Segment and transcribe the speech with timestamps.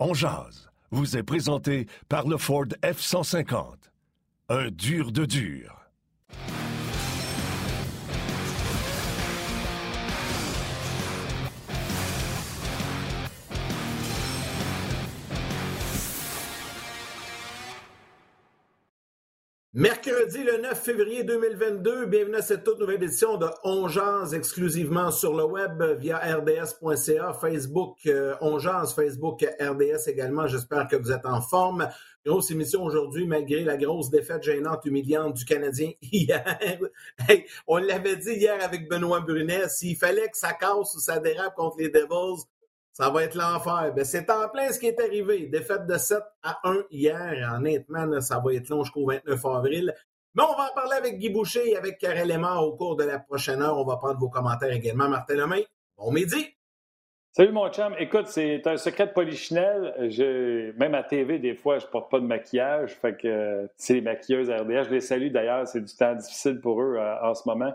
[0.00, 3.74] On jase vous est présenté par le Ford F-150.
[4.48, 5.77] Un dur de dur.
[19.78, 25.36] Mercredi le 9 février 2022, bienvenue à cette toute nouvelle édition de Ongeance exclusivement sur
[25.36, 30.48] le web via rds.ca, Facebook euh, Ongeance, Facebook RDS également.
[30.48, 31.88] J'espère que vous êtes en forme.
[32.26, 36.58] Grosse émission aujourd'hui malgré la grosse défaite gênante, humiliante du Canadien hier.
[37.68, 41.54] on l'avait dit hier avec Benoît Brunet, s'il fallait que ça casse ou ça dérape
[41.54, 42.42] contre les Devils,
[42.98, 43.92] ça va être l'enfer.
[43.94, 45.46] Ben, c'est en plein ce qui est arrivé.
[45.46, 47.52] Défaite de 7 à 1 hier.
[47.54, 49.94] Honnêtement, ça va être long jusqu'au 29 avril.
[50.34, 53.04] Mais on va en parler avec Guy Boucher et avec Karel Aymar au cours de
[53.04, 53.78] la prochaine heure.
[53.78, 55.08] On va prendre vos commentaires également.
[55.08, 55.64] Martin Lemay,
[55.96, 56.44] bon midi.
[57.30, 57.94] Salut mon chum.
[58.00, 59.94] Écoute, c'est un secret de polichinelle.
[60.76, 62.94] Même à TV, des fois, je porte pas de maquillage.
[62.96, 64.82] Fait que c'est les maquilleuses RDA.
[64.82, 65.68] Je les salue d'ailleurs.
[65.68, 67.72] C'est du temps difficile pour eux euh, en ce moment.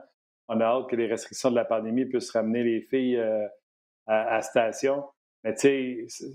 [0.49, 3.47] On a hâte que les restrictions de la pandémie puissent ramener les filles euh,
[4.07, 5.03] à, station.
[5.43, 6.27] Mais tu sais,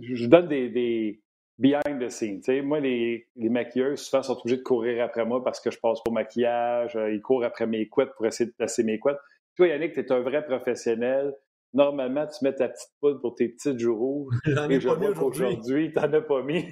[0.00, 1.20] je donne des, des,
[1.58, 2.40] behind the scenes.
[2.62, 6.00] moi, les, les maquilleuses, souvent, sont obligés de courir après moi parce que je passe
[6.04, 6.96] pour maquillage.
[6.96, 9.18] Euh, ils courent après mes couettes pour essayer de placer mes couettes.
[9.56, 11.34] Toi, Yannick, tu es un vrai professionnel.
[11.74, 14.34] Normalement, tu mets ta petite poudre pour tes petites joues rouges.
[14.44, 15.60] J'en ai pas mis aujourd'hui.
[15.66, 16.64] Tu n'en as pas mis.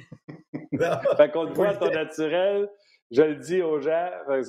[1.17, 2.69] fait qu'on te voit ton naturel.
[3.11, 4.45] Je le dis aux gens, ça est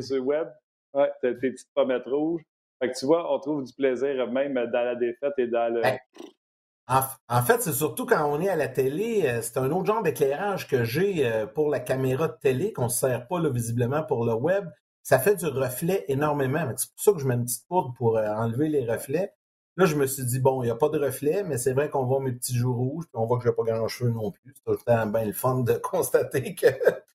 [0.00, 0.48] sur le web.
[0.94, 2.42] Ouais, tes petites pommettes rouges.
[2.80, 5.82] Fait que tu vois, on trouve du plaisir même dans la défaite et dans le.
[6.86, 10.02] En, fait, c'est surtout quand on est à la télé, euh, c'est un autre genre
[10.02, 14.26] d'éclairage que j'ai euh, pour la caméra de télé qu'on ne sert pas visiblement pour
[14.26, 14.68] le web.
[15.02, 16.60] Ça fait du reflet énormément.
[16.76, 19.32] C'est pour ça que je mets une petite poudre pour euh, enlever les reflets.
[19.76, 21.88] Là, je me suis dit, bon, il n'y a pas de reflet, mais c'est vrai
[21.88, 24.10] qu'on voit mes petits joues rouges, puis on voit que je n'ai pas grand cheveux
[24.10, 24.54] non plus.
[24.54, 26.66] C'est tout le temps bien le fun de constater que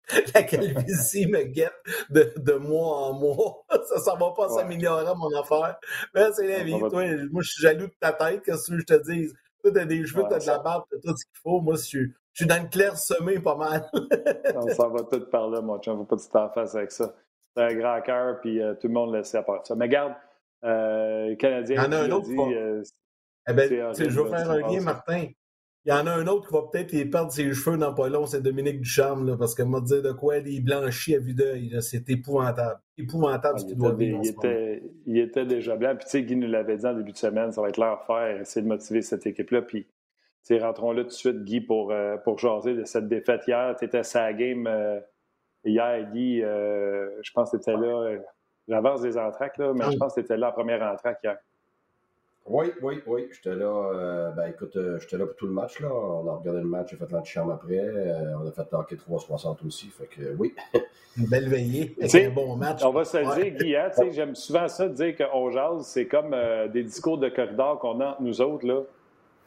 [0.33, 1.71] la calvitie me guette
[2.09, 3.65] de, de, mois en mois.
[4.03, 5.77] Ça ne va pas s'améliorer mon affaire.
[6.15, 6.77] Mais c'est la vie.
[6.79, 9.31] Toi, moi, je suis jaloux de ta tête, qu'est-ce que je te dis?
[9.61, 11.61] Toi, t'as des cheveux, t'as de la barbe, t'as tout ce qu'il faut.
[11.61, 13.89] Moi, je suis, je suis dans le clair semé pas mal.
[14.55, 15.97] on s'en va tout par là, mon chum.
[15.97, 17.13] Faut pas que tu t'en fasses avec ça.
[17.55, 19.75] C'est un grand cœur, puis euh, tout le monde le sait à part ça.
[19.75, 20.13] Mais garde,
[20.63, 21.83] euh, Canadien.
[21.83, 22.27] Il y en a un autre.
[22.27, 22.83] Dit, euh,
[23.49, 25.27] eh ben, je vais faire un lien, Martin.
[25.89, 28.09] Il y en a un autre qui va peut-être les perdre ses cheveux dans pas
[28.09, 31.33] long, c'est Dominique Ducharme, là, parce qu'elle m'a dit de quoi il blanchit à vue
[31.33, 31.75] d'œil.
[31.81, 32.79] C'est épouvantable.
[32.95, 34.19] Épouvantable ce qu'il doit vivre.
[34.23, 35.95] Il, était, il était déjà blanc.
[35.95, 38.05] Puis, tu sais, Guy nous l'avait dit en début de semaine, ça va être leur
[38.05, 39.63] faire, essayer de motiver cette équipe-là.
[39.63, 39.89] Puis, tu
[40.43, 43.75] sais, rentrons là tout de suite, Guy, pour, euh, pour jaser de cette défaite hier.
[43.79, 44.99] Tu étais à sa game euh,
[45.65, 46.43] hier, Guy.
[46.43, 48.15] Euh, je pense que tu étais là.
[48.67, 51.39] J'avance des entraques, là, mais je pense que tu étais là en première entraque hier.
[52.49, 53.27] Oui, oui, oui.
[53.31, 53.91] J'étais là.
[53.93, 55.79] Euh, ben écoute, euh, j'étais là pour tout le match.
[55.79, 55.89] Là.
[55.93, 57.77] On a regardé le match, j'ai fait l'antichambre après.
[57.77, 59.87] Euh, on a fait hockey 360 aussi.
[59.89, 60.55] Fait que oui.
[61.17, 61.95] Une belle veillée.
[62.07, 62.81] C'est un bon match.
[62.83, 66.07] On va se le dire, Guy, hein, j'aime souvent ça de dire qu'on jase, c'est
[66.07, 66.35] comme
[66.71, 68.65] des discours de corridor qu'on a entre nous autres.
[68.65, 68.81] Là.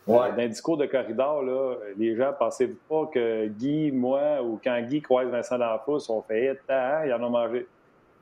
[0.06, 0.32] Ouais.
[0.32, 4.80] dans un discours de corridor, là, les gens, pensez pas que Guy, moi, ou quand
[4.82, 7.66] Guy croise Vincent D'Anfous, on fait hein, il en a mangé.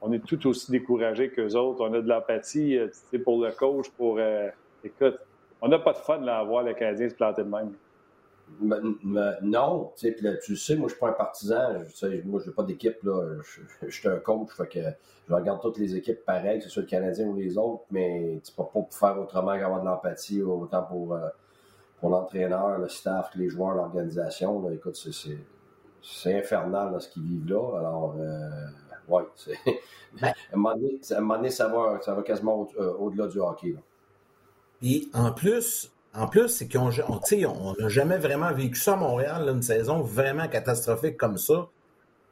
[0.01, 1.85] On est tout aussi découragés qu'eux autres.
[1.87, 2.79] On a de l'empathie
[3.25, 4.19] pour le coach, pour
[4.85, 5.19] écoute,
[5.61, 7.75] on n'a pas de fun à voir le Canadien se planter de même.
[9.43, 11.85] non, tu sais, tu sais, moi, je suis pas un partisan.
[11.89, 12.97] Je, moi, je n'ai pas d'équipe.
[13.03, 13.41] Je,
[13.87, 14.51] je, suis un coach.
[14.51, 14.81] Fait que
[15.29, 18.41] je regarde toutes les équipes pareilles, que ce soit le Canadien ou les autres, mais
[18.45, 21.29] tu peux pas faire autrement qu'avoir de l'empathie, autant pour, euh,
[22.01, 24.71] pour l'entraîneur, le staff, les joueurs, l'organisation.
[24.71, 24.99] Écoute,
[26.03, 27.79] c'est infernal ce qu'ils vivent là.
[27.79, 28.49] Alors, euh.
[29.11, 29.27] Ben
[30.23, 30.77] à un moment
[31.37, 33.75] donné, ça, va, ça va quasiment euh, au-delà du hockey.
[34.83, 39.63] Et en plus, en plus, c'est qu'on n'a jamais vraiment vécu ça à Montréal, une
[39.63, 41.69] saison vraiment catastrophique comme ça.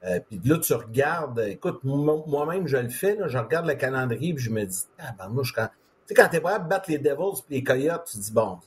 [0.05, 4.45] Euh, puis là, tu regardes, écoute, moi-même, je le fais, je regarde le calendrier, puis
[4.45, 5.69] je me dis, ah, ben, moi, quand.
[6.07, 8.33] Tu sais, quand t'es prêt à battre les Devils et les Coyotes, tu te dis,
[8.33, 8.59] bon,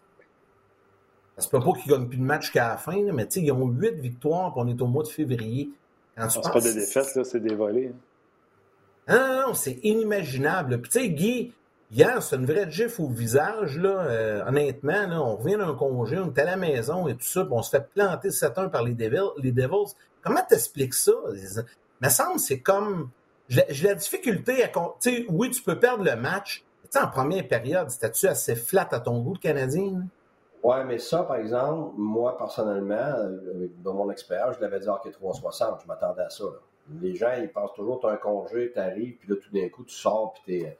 [1.35, 3.45] ça se peut pas qu'ils gagnent plus de match qu'à la fin, mais tu sais,
[3.45, 5.71] ils ont huit victoires, puis on est au mois de février.
[6.15, 7.93] Ah, c'est pas des défaites, là, c'est des volets.
[9.07, 9.17] Hein.
[9.17, 10.81] Non, non, c'est inimaginable.
[10.81, 11.53] Puis tu sais, Guy,
[11.93, 13.89] Hier, c'est une vraie gif au visage, là.
[13.89, 17.53] Euh, honnêtement, on revient d'un congé, on est à la maison et tout ça, puis
[17.53, 19.31] on se fait planter 7-1 par les Devils.
[19.37, 19.93] Les Devils.
[20.21, 21.11] Comment t'expliques ça?
[21.33, 21.65] Il
[22.01, 23.09] me semble c'est comme.
[23.49, 24.71] J'ai la difficulté à.
[25.01, 26.63] Tu oui, tu peux perdre le match.
[26.89, 30.03] Tu en première période, c'était-tu assez flat à ton goût, le Canadien?
[30.63, 33.15] Oui, mais ça, par exemple, moi, personnellement,
[33.83, 36.45] dans mon expérience, je l'avais dit hockey 360, je m'attendais à ça.
[37.01, 39.69] Les gens, ils pensent toujours tu as un congé, tu arrives, puis là, tout d'un
[39.69, 40.77] coup, tu sors, puis tu es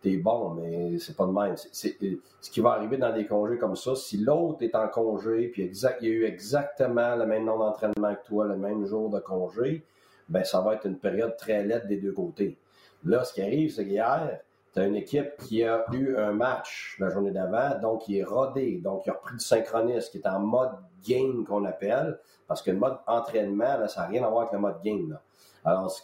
[0.00, 1.54] t'es bon, mais c'est pas de même.
[1.56, 1.96] C'est,
[2.40, 5.64] ce qui va arriver dans des congés comme ça, si l'autre est en congé, puis
[5.64, 9.20] il y a eu exactement le même nombre d'entraînement que toi, le même jour de
[9.20, 9.84] congé,
[10.28, 12.56] ben ça va être une période très laide des deux côtés.
[13.04, 14.40] Là, ce qui arrive, c'est qu'hier,
[14.72, 18.24] tu as une équipe qui a eu un match la journée d'avant, donc qui est
[18.24, 20.72] rodé, donc il a repris du synchronisme, qui est en mode
[21.06, 24.52] game qu'on appelle, parce que le mode entraînement, là, ça n'a rien à voir avec
[24.52, 25.10] le mode game.
[25.10, 25.20] Là.
[25.64, 25.94] Alors,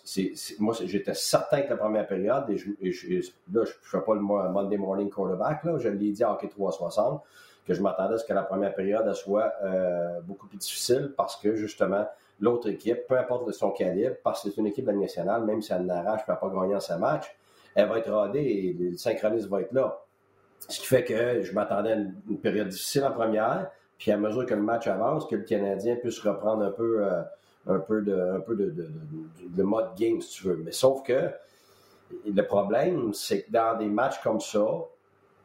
[0.58, 4.76] moi, j'étais certain que la première période, et, là, je ne fais pas le Monday
[4.76, 7.22] Morning Quarterback, là, je l'ai dit à Hockey 360,
[7.66, 11.36] que je m'attendais à ce que la première période soit euh, beaucoup plus difficile parce
[11.36, 12.06] que, justement,
[12.38, 15.62] l'autre équipe, peu importe son calibre, parce que c'est une équipe de la nationale, même
[15.62, 17.34] si elle n'arrache, ne pas gagner en sa match,
[17.74, 19.98] elle va être rodée et le synchronisme va être là.
[20.68, 24.44] Ce qui fait que je m'attendais à une, période difficile en première, puis à mesure
[24.46, 27.04] que le match avance, que le Canadien puisse reprendre un peu...
[27.06, 27.22] Euh,
[27.66, 30.56] un peu de, un peu de, mode game, si tu veux.
[30.64, 31.30] Mais sauf que
[32.24, 34.66] le problème, c'est que dans des matchs comme ça,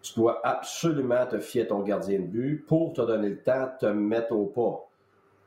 [0.02, 3.66] tu dois absolument te fier à ton gardien de but pour te donner le temps
[3.66, 4.88] de te mettre au pas.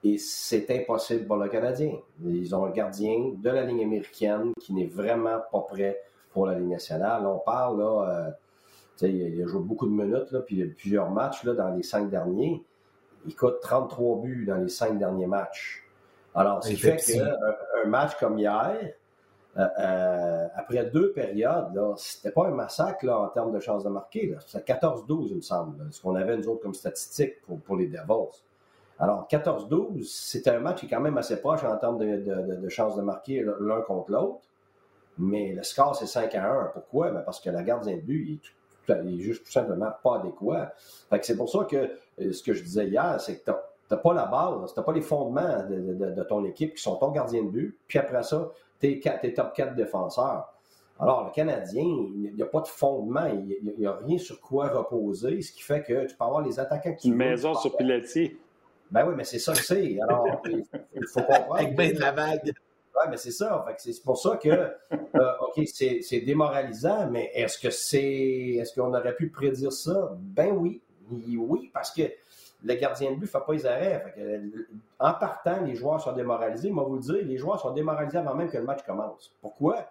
[0.04, 1.92] Et c'est impossible pour le Canadien.
[2.24, 5.98] Ils ont un gardien de la ligne américaine qui n'est vraiment pas prêt
[6.30, 7.26] pour la ligne nationale.
[7.26, 8.34] On parle, là,
[9.02, 12.10] euh, il a joué beaucoup de minutes, là, puis plusieurs matchs là, dans les cinq
[12.10, 12.62] derniers.
[13.26, 15.83] Il coûte 33 buts dans les cinq derniers matchs.
[16.34, 18.92] Alors, ce qui fait qu'un match comme hier,
[19.56, 23.88] euh, euh, après deux périodes, c'était pas un massacre là, en termes de chances de
[23.88, 24.36] marquer.
[24.46, 27.86] C'était 14-12, il me semble, ce qu'on avait nous autres comme statistique pour, pour les
[27.86, 28.42] Devils.
[28.98, 32.56] Alors, 14-12, c'était un match qui est quand même assez proche en termes de, de,
[32.56, 34.40] de chances de marquer l'un contre l'autre.
[35.18, 36.64] Mais le score, c'est 5 à 1.
[36.74, 37.10] Pourquoi?
[37.10, 38.40] Ben parce que la gardien de but,
[38.88, 40.74] il est, juste tout simplement pas adéquat.
[41.22, 41.76] c'est pour ça que
[42.20, 43.50] euh, ce que je disais hier, c'est que
[43.90, 47.10] n'as pas la base, tu n'as pas les fondements de, ton équipe qui sont ton
[47.10, 50.48] gardien de but, puis après ça, tes, tes top 4 défenseurs.
[51.00, 54.68] Alors, le Canadien, il n'y a pas de fondement, il n'y a, rien sur quoi
[54.68, 57.08] reposer, ce qui fait que tu peux avoir les attaquants qui.
[57.08, 58.36] Une maison sur Piletti.
[58.90, 59.98] Ben oui, mais c'est ça que c'est.
[60.00, 61.56] Alors, il faut comprendre.
[61.56, 62.44] Avec ben de la vague.
[62.44, 63.64] Oui, mais c'est ça.
[63.76, 68.58] c'est pour ça que, euh, OK, c'est démoralisant, mais est-ce que c'est.
[68.60, 70.12] Est-ce qu'on aurait pu prédire ça?
[70.20, 70.80] Ben oui.
[71.10, 72.02] Oui, parce que
[72.64, 74.14] le gardien de but ne fait pas les arrêts.
[74.98, 76.70] en partant, les joueurs sont démoralisés.
[76.70, 79.32] Moi, vous le dire, les joueurs sont démoralisés avant même que le match commence.
[79.40, 79.90] Pourquoi?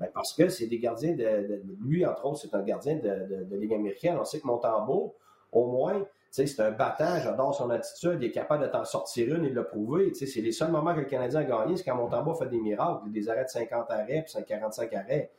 [0.00, 3.56] Ben, parce que c'est des gardiens de, Lui, entre autres, c'est un gardien de, de,
[3.56, 4.16] Ligue américaine.
[4.18, 5.14] On sait que Montembeau,
[5.52, 9.44] au moins, c'est un battant, j'adore son attitude, il est capable de t'en sortir une,
[9.44, 10.12] il l'a prouvé.
[10.14, 13.10] C'est les seuls moments que le Canadien a gagné, c'est quand Montembeau fait des miracles,
[13.10, 15.30] des arrêts de 50 arrêts, puis 45 arrêts.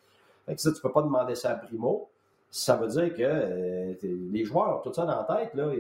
[0.46, 2.08] Fait ça, tu peux pas demander ça à Primo.
[2.52, 5.54] Ça veut dire que euh, les joueurs ont tout ça dans la tête.
[5.56, 5.74] Là,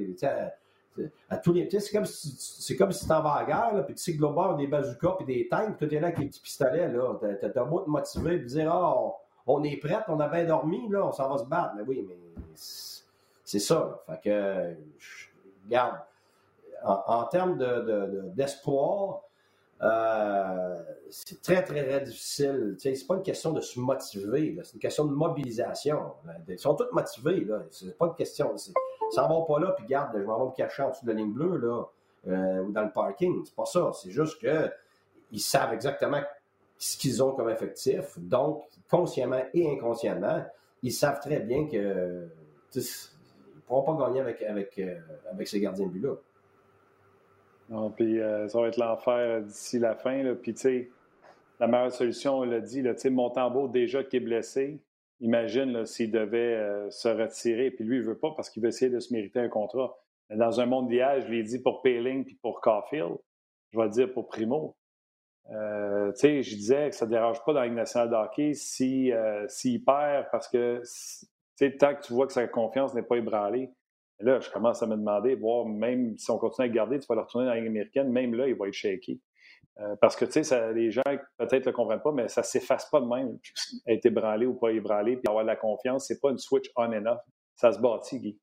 [1.29, 3.95] à tous les c'est comme si c'est comme si t'en vas à la guerre, puis
[3.95, 6.27] tu sais que l'autre des bazookas puis des tanks, puis tu es là avec les
[6.27, 7.19] petits pistolets, là.
[7.41, 8.95] T'as beau te motiver, puis dire Ah,
[9.47, 11.73] on, est prêt, on a bien dormi, là, on s'en va se battre.
[11.75, 12.17] Mais oui, mais
[13.43, 14.01] c'est ça.
[14.07, 14.75] Fait que
[15.65, 15.97] regarde,
[16.83, 17.57] en, termes
[18.35, 19.21] d'espoir,
[19.81, 22.75] euh, c'est très, très, très difficile.
[22.77, 26.13] Ce n'est pas une question de se motiver, c'est une question de mobilisation.
[26.47, 27.61] Ils sont tous motivés, là.
[27.71, 28.55] C'est pas une question.
[29.11, 31.17] Ça va pas là, puis garde, je m'en vais me cacher en dessous de la
[31.17, 31.83] ligne bleue, là,
[32.27, 33.43] euh, ou dans le parking.
[33.45, 33.91] C'est pas ça.
[33.93, 36.21] C'est juste qu'ils savent exactement
[36.77, 38.17] ce qu'ils ont comme effectif.
[38.17, 40.43] Donc, consciemment et inconsciemment,
[40.81, 42.27] ils savent très bien que
[42.75, 44.99] ils ne pourront pas gagner avec, avec, euh,
[45.45, 46.15] ces gardiens de but-là.
[47.69, 50.21] Non, euh, ça va être l'enfer d'ici la fin.
[50.21, 50.35] Là.
[50.35, 50.89] Puis, tu sais,
[51.59, 54.79] la meilleure solution, on l'a dit, tu sais, Montembeau, déjà qui est blessé,
[55.19, 58.69] imagine s'il devait euh, se retirer, puis lui, il ne veut pas parce qu'il veut
[58.69, 59.97] essayer de se mériter un contrat.
[60.29, 63.15] Dans un monde d'IA, je l'ai dit pour Payling puis pour Caulfield,
[63.71, 64.75] je vais dire pour Primo.
[65.51, 68.53] Euh, tu sais, je disais que ça ne dérange pas dans la Ligue nationale de
[68.53, 69.15] s'il
[69.47, 70.81] si, perd parce que
[71.77, 73.71] tant que tu vois que sa confiance n'est pas ébranlée,
[74.19, 77.15] Là, je commence à me demander, voir même si on continue à garder, tu vas
[77.15, 79.21] le retourner dans la Ligue américaine, même là, il va être shaky.
[79.79, 81.01] Euh, parce que, tu sais, les gens
[81.37, 83.37] peut-être ne le comprennent pas, mais ça ne s'efface pas de même.
[83.87, 86.93] Être ébranlé ou pas ébranlé, puis avoir de la confiance, c'est pas une switch on
[86.93, 87.19] and off.
[87.55, 88.39] Ça se bâtit, Guy.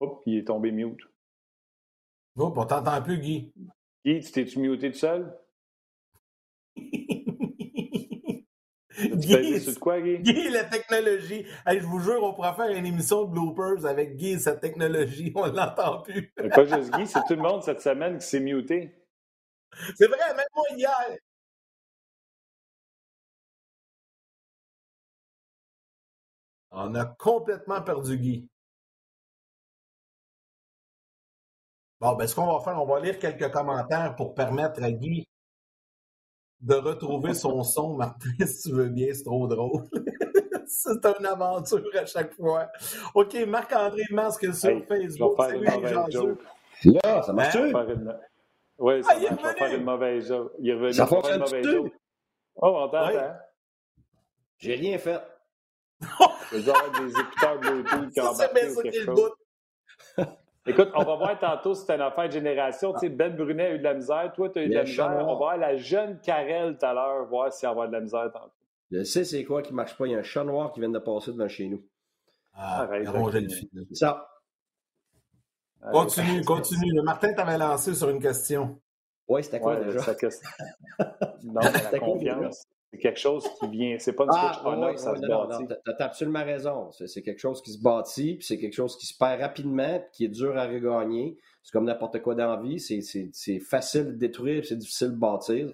[0.00, 1.00] Hop, il est tombé mute.
[2.36, 3.52] Oh, on t'entend plus, Guy.
[4.04, 5.38] Guy, tu t'es-tu muté tout seul?
[8.98, 10.18] Guy, sur quoi, Guy?
[10.18, 11.46] Guy, la technologie.
[11.66, 15.32] je vous jure, on pourrait faire une émission de bloopers avec Guy et sa technologie.
[15.36, 16.32] On ne l'entend plus.
[16.32, 18.94] pas juste Guy, c'est tout le monde cette semaine qui s'est muté.
[19.96, 21.16] C'est vrai, même moi hier.
[26.70, 28.48] On a complètement perdu Guy.
[32.00, 35.26] Bon, ben, ce qu'on va faire, on va lire quelques commentaires pour permettre à Guy
[36.64, 39.84] de retrouver son son, Martin, si tu veux bien, c'est trop drôle.
[40.66, 42.68] c'est une aventure à chaque fois.
[43.14, 45.34] OK, Marc-André Masque sur Hey, Facebook.
[45.38, 46.38] je vais faire une mauvaise joke.
[46.84, 48.18] Là, ça marche Je vais faire une-
[48.78, 49.30] Oui, ça Ah, marche.
[49.30, 50.52] Je vais faire une mauvaise joke.
[50.58, 50.92] Il est revenu.
[50.94, 51.56] Ça faire une fonctionne-tu?
[51.66, 51.92] mauvaise joke.
[52.56, 53.06] Oh, on t'entend.
[53.08, 53.30] Ouais.
[54.58, 55.20] J'ai rien fait.
[56.52, 59.14] Je vais avoir des écouteurs Bluetooth qui ont Ça, c'est bien ça qui est le
[59.16, 59.30] chose.
[60.66, 62.92] Écoute, on va voir tantôt si c'est une affaire de génération.
[62.94, 64.32] Tu sais, Ben Brunet a eu de la misère.
[64.34, 65.10] Toi, tu as eu de Le la misère.
[65.10, 65.24] noir.
[65.24, 67.92] On va voir la jeune Karel tout à l'heure, voir si elle va avoir de
[67.92, 68.50] la misère tantôt.
[68.90, 70.06] Je sais c'est quoi qui marche pas.
[70.06, 71.82] Il y a un chat noir qui vient de passer devant chez nous.
[72.54, 73.68] Ah, Arrête, le fil.
[73.92, 74.28] Ça.
[75.92, 76.92] Continue, continue.
[76.94, 78.80] Le Martin t'avait lancé sur une question.
[79.28, 80.00] Oui, c'était quoi Ouais, déjà?
[81.42, 81.60] non,
[81.92, 83.96] la confiance, c'est quelque chose qui vient.
[83.98, 85.66] C'est pas une switch Ah, on-off, oui, ça oui, se non, bâtit.
[86.00, 86.90] absolument raison.
[86.92, 90.08] C'est quelque chose qui se bâtit, puis c'est quelque chose qui se perd rapidement, puis
[90.12, 91.36] qui est dur à regagner.
[91.62, 92.78] C'est comme n'importe quoi dans la vie.
[92.80, 95.72] C'est- facile de détruire, c'est difficile de bâtir.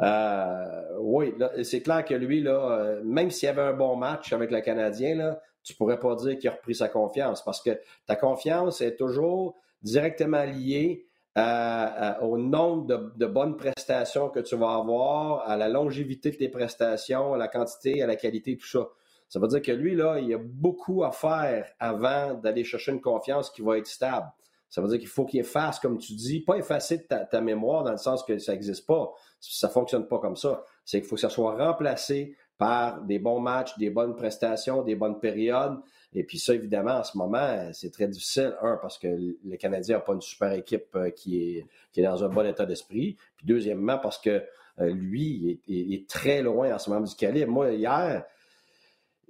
[0.00, 4.32] Euh, oui, c'est clair que lui, là, euh, même s'il y avait un bon match
[4.32, 7.78] avec le Canadien, là, tu pourrais pas dire qu'il a repris sa confiance parce que
[8.06, 11.06] ta confiance est toujours directement liée
[11.36, 12.86] au nombre
[13.16, 17.48] de, bonnes prestations que tu vas avoir, à la longévité de tes prestations, à la
[17.48, 18.88] quantité, à la qualité, tout ça.
[19.28, 23.00] Ça veut dire que lui, là, il a beaucoup à faire avant d'aller chercher une
[23.00, 24.30] confiance qui va être stable.
[24.68, 27.40] Ça veut dire qu'il faut qu'il efface, comme tu dis, pas effacer de ta, ta
[27.40, 29.12] mémoire dans le sens que ça n'existe pas.
[29.40, 30.64] Ça fonctionne pas comme ça.
[30.84, 34.94] C'est qu'il faut que ça soit remplacé par des bons matchs, des bonnes prestations, des
[34.94, 35.78] bonnes périodes.
[36.14, 38.54] Et puis ça, évidemment, en ce moment, c'est très difficile.
[38.62, 42.04] Un, parce que le Canadien n'a pas une super équipe euh, qui est, qui est
[42.04, 43.16] dans un bon état d'esprit.
[43.36, 44.42] Puis deuxièmement, parce que
[44.80, 47.50] euh, lui, il est, est très loin en ce moment du calibre.
[47.50, 48.24] Moi, hier,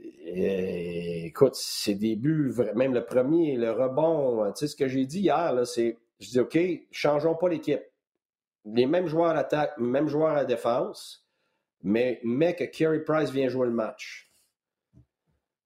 [0.01, 5.21] euh, écoute, ses débuts, même le premier, le rebond, tu sais, ce que j'ai dit
[5.21, 6.59] hier, c'est, je dis, OK,
[6.91, 7.83] changeons pas l'équipe.
[8.67, 11.24] Les mêmes joueurs à l'attaque, mêmes joueurs à défense,
[11.85, 14.31] mais, mais que Carey Price vient jouer le match.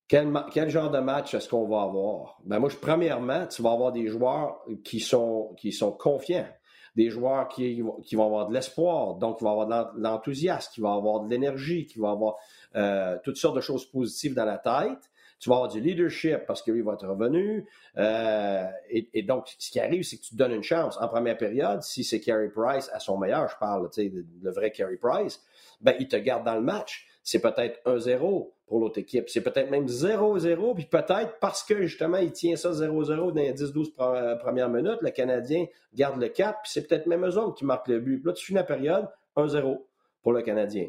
[0.08, 2.40] Quel, quel genre de match est-ce qu'on va avoir?
[2.44, 6.48] Ben moi, premièrement, tu vas avoir des joueurs qui sont, qui sont confiants,
[6.96, 10.80] des joueurs qui, qui vont avoir de l'espoir, donc qui vont avoir de l'enthousiasme, qui
[10.80, 12.37] vont avoir de l'énergie, qui vont avoir
[12.75, 15.10] euh, toutes sortes de choses positives dans la tête.
[15.38, 17.64] Tu vas avoir du leadership parce que lui va être revenu.
[17.97, 20.99] Euh, et, et donc, ce qui arrive, c'est que tu te donnes une chance.
[21.00, 24.50] En première période, si c'est Carey Price à son meilleur, je parle, tu sais, le,
[24.50, 25.40] vrai Carey Price,
[25.80, 27.07] ben, il te garde dans le match.
[27.23, 29.28] C'est peut-être 1-0 pour l'autre équipe.
[29.28, 33.52] C'est peut-être même 0-0, puis peut-être parce que justement, il tient ça 0-0 dans les
[33.52, 37.54] 10-12 pre- premières minutes, le Canadien garde le cap, puis c'est peut-être même eux autres
[37.54, 38.25] qui marquent le but.
[38.25, 39.78] Là, tu finis la période 1-0
[40.23, 40.88] pour le Canadien.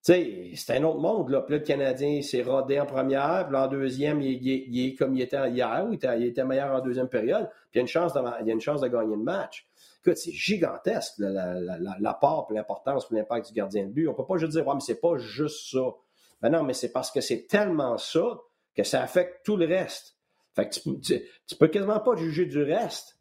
[0.00, 1.30] C'est un autre monde.
[1.30, 1.42] Là.
[1.42, 5.50] Puis le Canadien s'est rodé en première, puis en deuxième, il, est comme il était
[5.50, 7.88] hier, où il était, il était meilleur en deuxième période, puis il y a une
[7.88, 9.68] chance de, il y a une chance de gagner le match.
[10.00, 11.58] Écoute, c'est gigantesque, la,
[11.98, 14.08] l'importance, l'impact du gardien de but.
[14.08, 15.94] On peut pas juste dire, ouais, mais c'est pas juste ça.
[16.40, 18.38] Ben non, mais c'est parce que c'est tellement ça
[18.76, 20.16] que ça affecte tout le reste.
[20.54, 23.18] Fait que tu, tu, tu peux quasiment pas juger du reste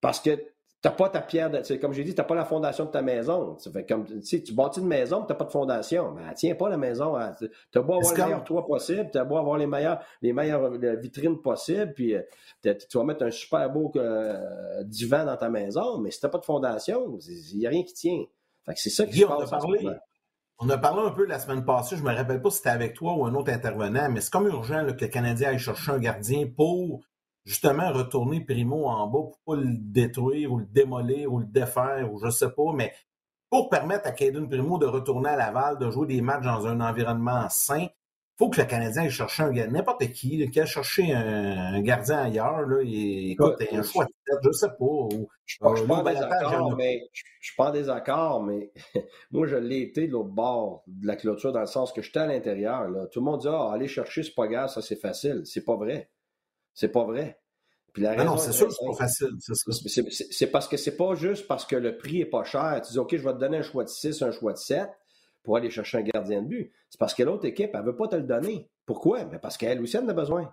[0.00, 0.38] parce que
[0.82, 3.56] t'as pas ta pierre, de, comme j'ai dit, t'as pas la fondation de ta maison.
[3.56, 6.12] Tu fait comme, tu sais, tu bâtis une maison, t'as pas de fondation.
[6.12, 7.16] Ben, elle tient pas la maison.
[7.70, 10.96] T'as beau avoir le meilleur toit possible, t'as beau avoir les meilleures, les meilleures euh,
[10.96, 12.22] vitrines possibles, puis euh,
[12.62, 16.38] tu vas mettre un super beau euh, divan dans ta maison, mais si t'as pas
[16.38, 18.24] de fondation, il y a rien qui tient.
[18.64, 19.50] Fait que c'est ça qui se passe.
[20.58, 22.94] on a parlé un peu la semaine passée, je me rappelle pas si c'était avec
[22.94, 25.92] toi ou un autre intervenant, mais c'est comme urgent là, que le Canadien aille chercher
[25.92, 27.02] un gardien pour
[27.44, 32.12] justement retourner Primo en bas pour pas le détruire ou le démolir ou le défaire
[32.12, 32.92] ou je sais pas, mais
[33.50, 36.80] pour permettre à Caden Primo de retourner à Laval, de jouer des matchs dans un
[36.80, 37.86] environnement sain,
[38.38, 41.80] faut que le Canadien aille chercher un gardien, n'importe qui, qui a cherché un, un
[41.82, 44.84] gardien ailleurs, là, et, écoute, Ouais, un je- choix de tête, je sais pas.
[44.84, 48.72] Ou, Je ne Euh, suis pas désaccord, mais je je suis pas en désaccord, mais
[49.30, 52.20] moi, je l'ai été de l'autre bord de la clôture, dans le sens que j'étais
[52.20, 52.88] à l'intérieur.
[53.12, 55.42] Tout le monde dit Ah, aller chercher, c'est pas grave, ça c'est facile.
[55.44, 56.10] C'est pas vrai.
[56.74, 57.38] C'est pas vrai.
[57.92, 59.30] Puis la Ah non, c'est est sûr c'est pas facile,
[60.30, 62.80] c'est parce que c'est pas juste parce que le prix est pas cher.
[62.86, 64.88] Tu dis, OK, je vais te donner un choix de 6, un choix de 7
[65.42, 66.72] pour aller chercher un gardien de but.
[66.88, 68.70] C'est parce que l'autre équipe, elle veut pas te le donner.
[68.86, 69.24] Pourquoi?
[69.24, 70.44] Mais parce qu'elle aussi, elle en a besoin.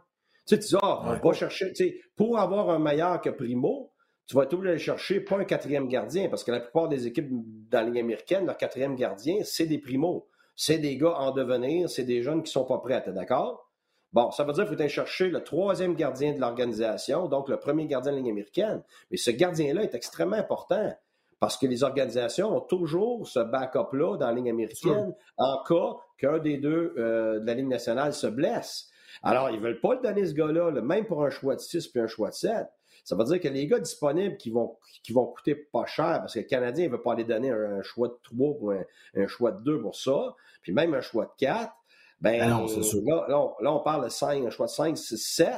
[0.48, 1.20] Tu sais, tu dis, ah, on Ouais.
[1.24, 3.92] va chercher, tu sais, pour avoir un meilleur que Primo,
[4.26, 7.06] tu vas être obligé d'aller chercher pas un quatrième gardien, parce que la plupart des
[7.06, 10.28] équipes dans la Ligue américaine, leur quatrième gardien, c'est des primos.
[10.56, 13.02] C'est des gars en devenir, c'est des jeunes qui sont pas prêts.
[13.04, 13.67] T'es d'accord?
[14.14, 17.58] Bon, ça veut dire qu'il faut aller chercher le troisième gardien de l'organisation, donc le
[17.58, 18.84] premier gardien de la Ligue américaine.
[19.12, 20.94] Mais ce gardien-là est extrêmement important
[21.40, 26.40] parce que les organisations ont toujours ce backup-là dans la Ligue américaine en cas qu'un
[26.40, 28.90] des deux euh, de la Ligue nationale se blesse.
[29.24, 31.88] Alors, ils ne veulent pas le donner, ce gars-là, même pour un choix de 6
[31.88, 32.68] puis un choix de 7.
[33.04, 36.34] Ça veut dire que les gars disponibles qui vont, qui vont coûter pas cher, parce
[36.34, 39.52] que le Canadien ne veut pas aller donner un, choix de 3 ou un, choix
[39.52, 41.72] de 2 pour ça, puis même un choix de 4,
[42.20, 45.52] ben, ben, non, là, là, on, parle de 5, un choix de 5, 6, 7.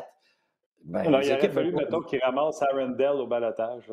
[0.84, 3.84] Ben, il aurait fallu, mettons, qu'ils ramassent Arundel au balotage.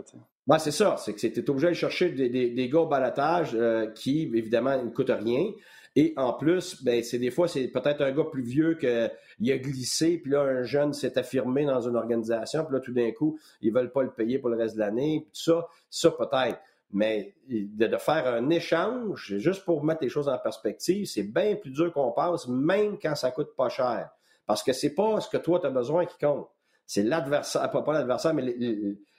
[0.47, 0.97] Ben, c'est ça.
[0.99, 4.83] C'est que tu es obligé de chercher des, des, gars au balotage euh, qui, évidemment,
[4.83, 5.51] ne coûtent rien.
[5.97, 9.59] Et en plus, ben, c'est des fois, c'est peut-être un gars plus vieux qu'il a
[9.59, 13.39] glissé, puis là, un jeune s'est affirmé dans une organisation, puis là, tout d'un coup,
[13.63, 15.27] ils ne veulent pas le payer pour le reste de l'année.
[15.33, 16.59] Tout ça, ça peut-être.
[16.93, 21.71] Mais de, faire un échange, juste pour mettre les choses en perspective, c'est bien plus
[21.71, 24.11] dur qu'on pense, même quand ça coûte pas cher.
[24.47, 26.49] Parce que c'est pas ce que toi, tu as besoin qui compte.
[26.87, 28.55] C'est l'adversaire, pas, l'adversaire, mais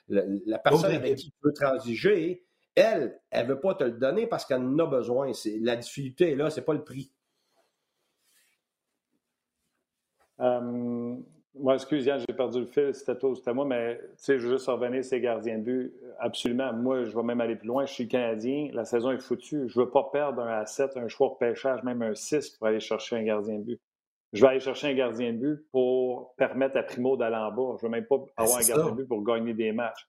[0.08, 2.48] la personne avec qui tu veux transiger
[2.78, 5.32] elle, elle ne veut pas te le donner parce qu'elle en a besoin.
[5.60, 7.12] La difficulté est là, ce n'est pas le prix.
[10.40, 11.16] Euh,
[11.60, 14.52] moi, excuse, Yann, j'ai perdu le fil, c'était toi ou c'était moi, mais je veux
[14.52, 15.94] juste revenir ces gardiens de but.
[16.18, 16.72] Absolument.
[16.72, 17.86] Moi, je vais même aller plus loin.
[17.86, 19.68] Je suis Canadien, la saison est foutue.
[19.68, 22.66] Je ne veux pas perdre un A7, un choix de pêchage, même un 6 pour
[22.66, 23.80] aller chercher un gardien de but.
[24.32, 27.76] Je vais aller chercher un gardien de but pour permettre à Primo d'aller en bas.
[27.80, 30.06] Je ne veux même pas ben, avoir un gardien de but pour gagner des matchs.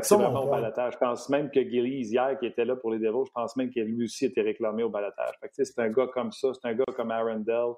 [0.00, 0.94] C'est vraiment au balatage.
[0.94, 3.70] Je pense même que Gillies, hier, qui était là pour les Devils, je pense même
[3.70, 5.34] qu'il lui aussi été réclamé au balatage.
[5.52, 7.72] C'est un gars comme ça, c'est un gars comme Arundel.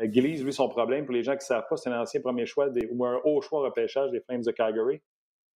[0.00, 2.20] Euh, Gillies, lui, son problème, pour les gens qui ne savent pas, c'est un ancien
[2.20, 5.02] premier choix des, ou un haut choix repêchage des Flames de Calgary.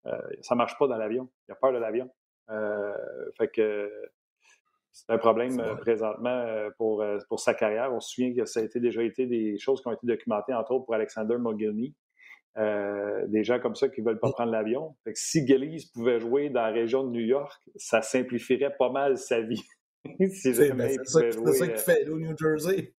[0.06, 1.28] Euh, ça ne marche pas dans l'avion.
[1.48, 2.08] Il a peur de l'avion.
[2.50, 2.94] Euh,
[3.36, 3.90] fait que
[4.92, 7.92] c'est un problème présentement pour, pour sa carrière.
[7.92, 10.54] On se souvient que ça a été, déjà été des choses qui ont été documentées,
[10.54, 11.94] entre autres pour Alexander Mogilny.
[12.58, 14.96] Euh, des gens comme ça qui ne veulent pas prendre l'avion.
[15.14, 19.40] si Gillies pouvait jouer dans la région de New York, ça simplifierait pas mal sa
[19.40, 19.62] vie.
[20.32, 22.94] c'est ben, ça, qu'il fait au New Jersey.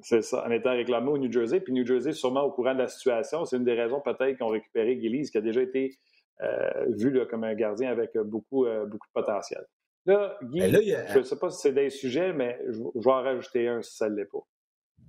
[0.00, 1.60] C'est ça, en étant réclamé au New Jersey.
[1.60, 4.48] Puis New Jersey, sûrement au courant de la situation, c'est une des raisons peut-être qu'on
[4.48, 5.96] récupéré Gillies, qui a déjà été
[6.42, 9.64] euh, vu comme un gardien avec beaucoup, euh, beaucoup de potentiel.
[10.06, 13.68] Là, Guy, je ne sais pas si c'est des sujets, mais je, vais en rajouter
[13.68, 14.44] un si ça ne l'est pas.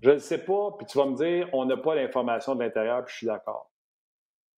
[0.01, 3.04] Je ne sais pas, puis tu vas me dire, on n'a pas l'information de l'intérieur,
[3.04, 3.72] puis je suis d'accord.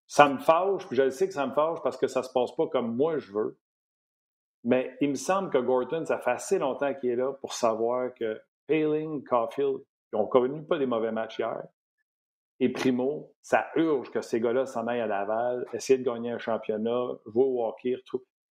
[0.06, 2.32] Ça me fâche, puis je sais que ça me fâche parce que ça ne se
[2.32, 3.58] passe pas comme moi je veux.
[4.64, 8.14] Mais il me semble que Gorton, ça fait assez longtemps qu'il est là pour savoir
[8.14, 9.80] que Paling, Caulfield,
[10.18, 11.64] ils n'ont connu pas des mauvais matchs hier.
[12.60, 16.40] Et Primo, ça urge que ces gars-là s'en aillent à Laval, essayer de gagner un
[16.40, 17.96] championnat, jouer au hockey,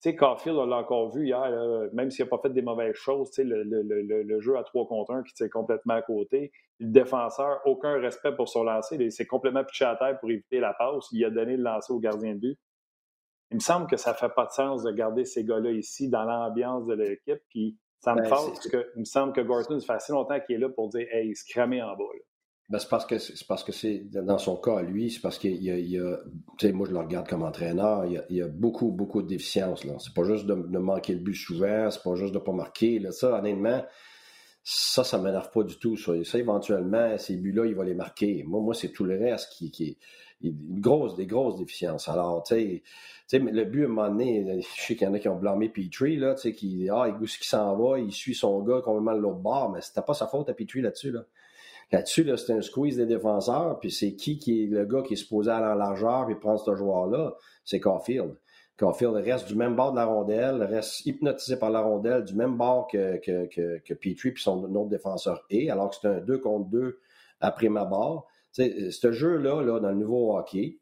[0.06, 2.96] tu sais, Caulfield, on l'a encore vu hier, même s'il n'a pas fait des mauvaises
[2.96, 6.52] choses, tu le, jeu à 3 contre 1 qui tient complètement à côté.
[6.80, 8.98] Le défenseur, aucun respect pour son lancer.
[9.00, 11.08] Il s'est complètement pitché à terre pour éviter la passe.
[11.12, 12.60] Il a donné le lancer au gardien de but.
[13.50, 16.10] Il me semble que ça ne fait pas de sens de garder ces gars-là ici
[16.10, 17.42] dans l'ambiance de l'équipe.
[17.50, 20.40] Puis ça me ben, parce que il me semble que Gorton, ça fait assez longtemps
[20.40, 22.04] qu'il est là pour dire Hey, il se cramer en bas.
[22.68, 25.62] Ben, c'est parce que c'est parce que c'est dans son cas lui, c'est parce qu'il
[25.62, 26.18] y a, y a
[26.58, 28.90] tu sais, moi je le regarde comme entraîneur, il y a, il y a beaucoup
[28.92, 29.94] beaucoup de déficiences là.
[30.00, 33.12] C'est pas juste de, manquer le but souvent, c'est pas juste de pas marquer là.
[33.12, 33.86] Ça honnêtement,
[34.64, 35.96] ça ça m'énerve pas du tout.
[35.96, 38.44] Ça, ça éventuellement ces buts là, il va les marquer.
[38.48, 39.98] Moi moi c'est tout le reste qui, qui est
[40.42, 42.08] une grosse, des grosses déficiences.
[42.08, 42.82] Alors, tu
[43.28, 45.36] sais, le but, à un moment donné, je sais qu'il y en a qui ont
[45.36, 48.82] blâmé Petrie, là, tu sais, qui, ah, il qui s'en va, il suit son gars
[48.84, 51.26] complètement de l'autre bord, mais c'était pas sa faute à Petrie là-dessus, là.
[51.92, 55.14] Là-dessus, là, c'est un squeeze des défenseurs, puis c'est qui qui est le gars qui
[55.14, 57.36] est supposé aller en largeur et prendre ce joueur-là?
[57.64, 58.36] C'est Caulfield.
[58.78, 62.58] Caulfield reste du même bord de la rondelle, reste hypnotisé par la rondelle, du même
[62.58, 66.20] bord que, que, que, que Petrie puis son autre défenseur est, alors que c'est un
[66.20, 67.00] 2 contre 2
[67.40, 68.26] après ma barre.
[68.56, 70.80] Ce jeu-là, là, dans le nouveau hockey,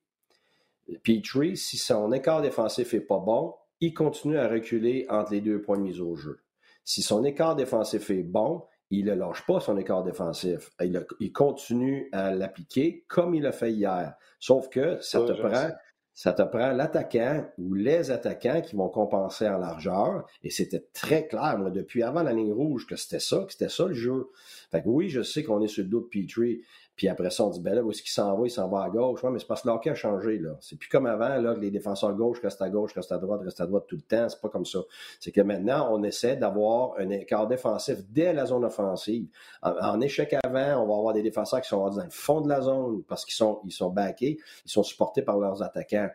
[1.03, 5.61] Petrie, si son écart défensif n'est pas bon, il continue à reculer entre les deux
[5.61, 6.41] points de mise au jeu.
[6.85, 10.71] Si son écart défensif est bon, il ne lâche pas son écart défensif.
[10.81, 14.13] Il, continue à l'appliquer comme il l'a fait hier.
[14.39, 15.69] Sauf que ça te prend.
[16.15, 20.27] Ça te prend l'attaquant ou les attaquants qui vont compenser en largeur.
[20.43, 23.69] Et c'était très clair, moi, depuis avant la ligne rouge, que c'était ça, que c'était
[23.69, 24.29] ça le jeu.
[24.73, 26.61] Fait que oui, je sais qu'on est sur le dos de Petrie,
[26.95, 28.45] puis après ça, on dit, ben là, où est-ce qu'il s'en va?
[28.45, 29.23] Il s'en va à gauche.
[29.23, 30.51] Ouais, mais c'est parce que le hockey a changé, là.
[30.61, 33.41] C'est plus comme avant, là, que les défenseurs gauche restent à gauche, restent à droite,
[33.43, 34.29] restent à droite tout le temps.
[34.29, 34.79] C'est pas comme ça.
[35.19, 39.25] C'est que maintenant, on essaie d'avoir un écart défensif dès la zone offensive.
[39.63, 42.61] En, échec avant, on va avoir des défenseurs qui sont dans le fond de la
[42.61, 46.09] zone parce qu'ils sont, ils sont backés, ils sont supportés par leurs attaquants.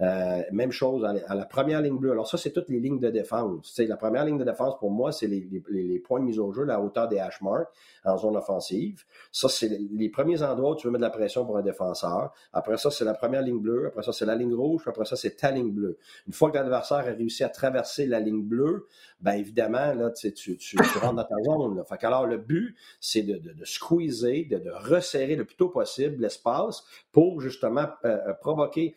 [0.00, 2.10] Euh, même chose à la première ligne bleue.
[2.10, 3.70] Alors ça, c'est toutes les lignes de défense.
[3.72, 6.52] C'est la première ligne de défense, pour moi, c'est les, les, points de mise au
[6.52, 7.68] jeu, la hauteur des hash marks
[8.04, 9.04] en zone offensive.
[9.32, 12.32] Ça, c'est les premiers endroits où tu veux mettre de la pression pour un défenseur.
[12.52, 13.86] Après ça, c'est la première ligne bleue.
[13.88, 14.82] Après ça, c'est la ligne rouge.
[14.86, 15.98] Après ça, c'est ta ligne bleue.
[16.26, 18.86] Une fois que l'adversaire a réussi à traverser la ligne bleue,
[19.20, 21.76] ben évidemment, là, tu, tu, tu, rentres dans ta zone.
[21.76, 21.84] Là.
[21.84, 25.68] Fait alors, le but, c'est de, de, de, squeezer, de, de, resserrer le plus tôt
[25.68, 28.96] possible l'espace pour justement euh, euh, provoquer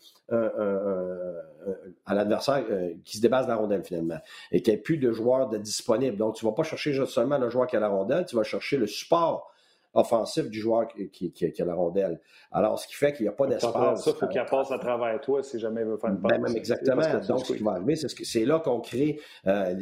[2.05, 4.19] à l'adversaire euh, qui se dépasse de la rondelle finalement
[4.51, 6.17] et qu'il n'y ait plus de joueurs disponibles.
[6.17, 8.43] Donc, tu ne vas pas chercher seulement le joueur qui a la rondelle, tu vas
[8.43, 9.51] chercher le support
[9.97, 12.21] offensif du joueur qui, qui, a la rondelle.
[12.51, 14.03] Alors, ce qui fait qu'il n'y a pas d'espace.
[14.03, 16.41] Ça, il faut qu'il passe à travers toi si jamais il veut faire une ben,
[16.41, 16.55] passe.
[16.55, 17.01] exactement.
[17.27, 19.75] Donc, ce qui va arriver, c'est là qu'on crée euh,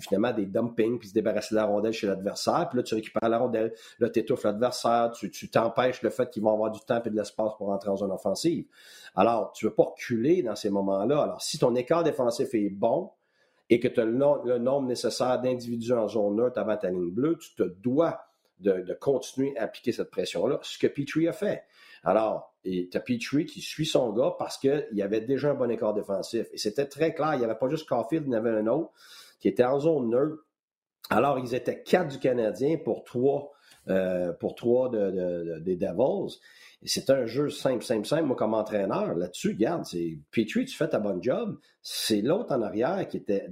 [0.00, 2.68] finalement des dumpings, puis se débarrasser de la rondelle chez l'adversaire.
[2.68, 6.42] Puis là, tu récupères la rondelle, là, tu étouffes l'adversaire, tu t'empêches le fait qu'ils
[6.42, 8.66] vont avoir du temps et de l'espace pour entrer en zone offensive.
[9.14, 11.22] Alors, tu ne veux pas reculer dans ces moments-là.
[11.22, 13.10] Alors, si ton écart défensif est bon,
[13.70, 17.38] et que tu as le, nombre nécessaire d'individus en zone neutre avant ta ligne bleue,
[17.38, 18.20] tu te dois
[18.62, 21.64] de, continuer à appliquer cette pression-là, ce que Petrie a fait.
[22.04, 25.94] Alors, tu as Petrie qui suit son gars parce qu'il avait déjà un bon écart
[25.94, 26.48] défensif.
[26.52, 28.66] Et c'était très clair, il n'y avait pas juste Caulfield, il y en avait un
[28.66, 28.92] autre
[29.40, 30.44] qui était en zone neutre.
[31.10, 33.52] Alors, ils étaient quatre du Canadien pour trois,
[33.88, 36.38] euh, pour trois des Devils.
[36.82, 38.24] Et c'est un jeu simple, simple, simple.
[38.24, 41.58] Moi, comme entraîneur, là-dessus, regarde, c'est Petrie, tu fais ta bonne job.
[41.80, 43.48] C'est l'autre en arrière qui était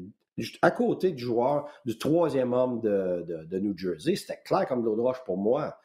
[0.62, 4.16] à côté du joueur, du troisième homme de, New Jersey.
[4.16, 5.79] C'était clair comme de l'eau de roche pour moi.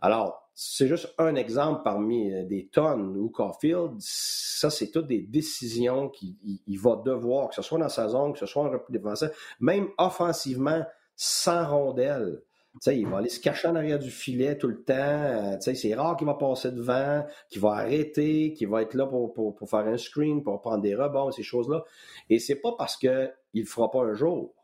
[0.00, 5.22] Alors, c'est juste un exemple parmi euh, des tonnes où Caulfield, ça, c'est toutes des
[5.22, 8.92] décisions qu'il va devoir, que ce soit dans sa zone, que ce soit en repli
[8.92, 9.28] défensif,
[9.60, 12.42] même offensivement, sans rondelle
[12.86, 14.94] il va aller se cacher en arrière du filet tout le temps.
[14.94, 19.32] Euh, c'est rare qu'il va passer devant, qu'il va arrêter, qu'il va être là pour,
[19.32, 21.84] pour, faire un screen, pour prendre des rebonds, ces choses-là.
[22.30, 23.10] Et c'est pas parce qu'il
[23.54, 24.54] ne le fera pas un jour.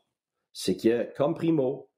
[0.53, 1.89] C'est que, comme Primo,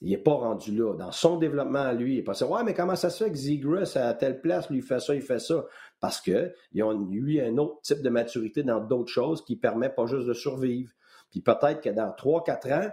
[0.00, 0.94] il n'est pas rendu là.
[0.94, 3.36] Dans son développement à lui, il n'est pas Ouais, mais comment ça se fait que
[3.36, 5.64] Zegras à telle place, lui, fait ça, il fait ça?
[5.98, 10.06] Parce qu'il a eu un autre type de maturité dans d'autres choses qui permet pas
[10.06, 10.92] juste de survivre.
[11.30, 12.90] Puis peut-être que dans 3-4 ans,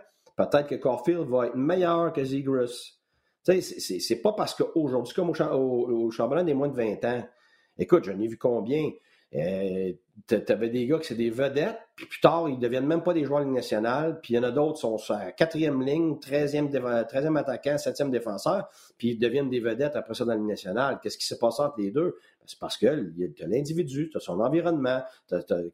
[0.49, 2.97] Peut-être que Caulfield va être meilleur que Zegras.
[3.43, 7.23] C'est pas parce qu'aujourd'hui, comme au, au, au des moins de 20 ans,
[7.77, 8.89] écoute, j'en ai vu combien.
[9.34, 9.93] Euh,
[10.28, 13.04] tu avais des gars qui c'est des vedettes, puis plus tard, ils ne deviennent même
[13.04, 15.13] pas des joueurs de ligne nationale, puis il y en a d'autres qui sont sur
[15.13, 20.26] la quatrième ligne, 13e, 13e attaquant, 7e défenseur, puis ils deviennent des vedettes après ça
[20.26, 21.00] dans la nationale.
[21.02, 22.17] Qu'est-ce qui s'est passé entre les deux?
[22.45, 25.02] C'est parce que tu as l'individu, tu as son environnement.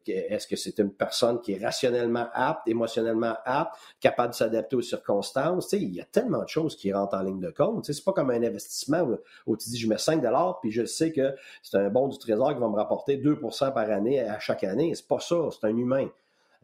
[0.06, 4.82] Est-ce que c'est une personne qui est rationnellement apte, émotionnellement apte, capable de s'adapter aux
[4.82, 5.72] circonstances?
[5.72, 7.86] il y a tellement de choses qui rentrent en ligne de compte.
[7.86, 9.08] C'est pas comme un investissement
[9.46, 10.22] où, tu dis je mets 5
[10.60, 13.90] puis je sais que c'est un bon du trésor qui va me rapporter 2% par
[13.90, 14.94] année à chaque année.
[14.94, 16.08] C'est pas ça, c'est un humain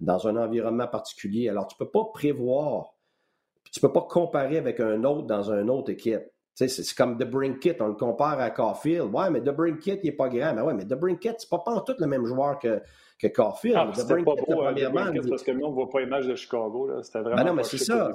[0.00, 1.48] dans un environnement particulier.
[1.48, 2.94] Alors, tu peux pas prévoir,
[3.72, 6.22] tu peux pas comparer avec un autre dans une autre équipe.
[6.54, 9.12] C'est comme The Brinkit, on le compare à Caulfield.
[9.12, 10.54] Ouais, mais The Brinkit, il n'est pas grand.
[10.54, 12.80] Mais ouais, mais The Brinkit, c'est pas, pas en tout le même joueur que,
[13.28, 13.76] que Caulfield.
[13.78, 16.34] Ah, c'était pas beau, hein, premièrement, parce que nous, on ne voit pas l'image de
[16.34, 16.90] Chicago.
[17.02, 17.36] C'était vraiment.
[17.36, 18.10] Ben non, mais c'est ça.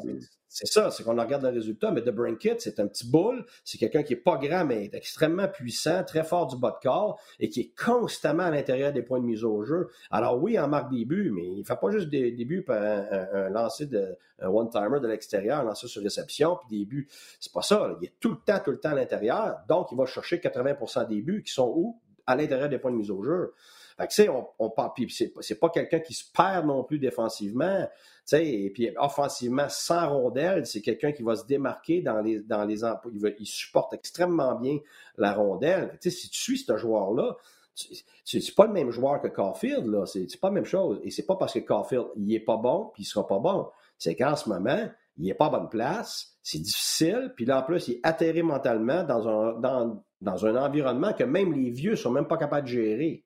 [0.52, 1.92] C'est ça, c'est qu'on regarde le résultat.
[1.92, 3.46] Mais The Brinkit, c'est un petit boule.
[3.64, 7.20] C'est quelqu'un qui n'est pas grand, mais extrêmement puissant, très fort du bas de corps
[7.40, 9.90] et qui est constamment à l'intérieur des points de mise au jeu.
[10.10, 12.64] Alors oui, il en marque des buts, mais il ne fait pas juste des, buts
[12.64, 17.08] par un, lancer de un one-timer de l'extérieur, un lancer sur réception, puis des buts.
[17.40, 17.96] C'est pas ça.
[18.02, 19.60] Il est tout le temps, tout le temps à l'intérieur.
[19.68, 22.00] Donc, il va chercher 80% des buts qui sont où?
[22.26, 23.54] À l'intérieur des points de mise au jeu.
[24.00, 24.74] Fait que, on, on
[25.42, 27.86] c'est pas quelqu'un qui se perd non plus défensivement.
[28.32, 32.82] Et puis offensivement, sans rondelle, c'est quelqu'un qui va se démarquer dans les dans les
[33.40, 34.78] il, supporte extrêmement bien
[35.18, 35.98] la rondelle.
[36.00, 37.36] sais, si tu suis ce joueur-là,
[38.24, 40.06] c'est pas le même joueur que Caulfield, là.
[40.06, 41.02] C'est pas la même chose.
[41.04, 43.68] Et c'est pas parce que Caulfield, il est pas bon, puis il sera pas bon.
[43.98, 47.64] C'est qu'en ce moment, il est pas à bonne place, c'est difficile, puis là, en
[47.64, 51.98] plus, il est atterré mentalement dans un, dans, dans un environnement que même les vieux
[51.98, 53.26] sont même pas capables de gérer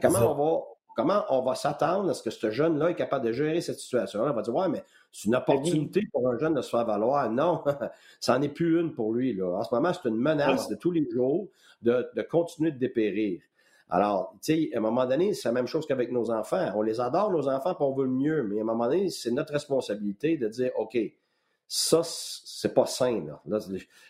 [0.00, 0.60] comment on va
[0.94, 4.30] comment on va s'attendre à ce que ce jeune-là est capable de gérer cette situation-là?
[4.30, 7.30] On va dire, ouais, mais c'est une opportunité pour un jeune de se faire valoir.
[7.30, 7.64] Non,
[8.20, 9.34] ça n'en est plus une pour lui.
[9.34, 9.46] Là.
[9.46, 11.48] En ce moment, c'est une menace de tous les jours
[11.82, 13.40] de, continuer de dépérir.
[13.90, 16.72] Alors, tu sais, à un moment donné, c'est la même chose qu'avec nos enfants.
[16.74, 18.42] On les adore, nos enfants, puis on veut le mieux.
[18.44, 20.96] Mais à un moment donné, c'est notre responsabilité de dire, OK,
[21.68, 23.24] ça, c'est pas sain.
[23.26, 23.60] Là.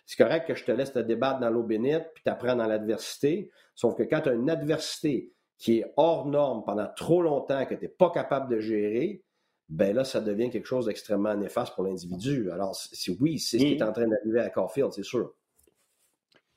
[0.06, 3.50] c'est correct que je te laisse te débattre dans l'eau bénite, puis t'apprends dans l'adversité.
[3.74, 7.74] Sauf que quand tu as une adversité qui est hors norme pendant trop longtemps, que
[7.74, 9.22] tu n'es pas capable de gérer,
[9.68, 12.50] ben là, ça devient quelque chose d'extrêmement néfaste pour l'individu.
[12.50, 12.76] Alors,
[13.20, 15.32] oui, c'est ce qui est en train d'arriver à Caulfield, c'est sûr.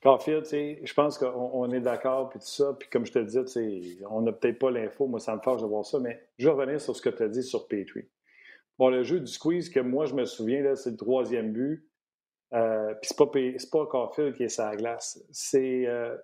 [0.02, 3.98] Caulfield, je pense qu'on est d'accord, puis tout ça, puis comme je te le disais,
[4.08, 6.54] on n'a peut-être pas l'info, moi ça me fâche de voir ça, mais je vais
[6.54, 8.06] revenir sur ce que tu as dit sur Petrie.
[8.78, 11.84] Bon, le jeu du squeeze que moi je me souviens, c'est le troisième but.
[12.54, 15.20] Euh, puis c'est pas, pas Caulfield qui est sa glace.
[15.32, 16.16] C'est, euh,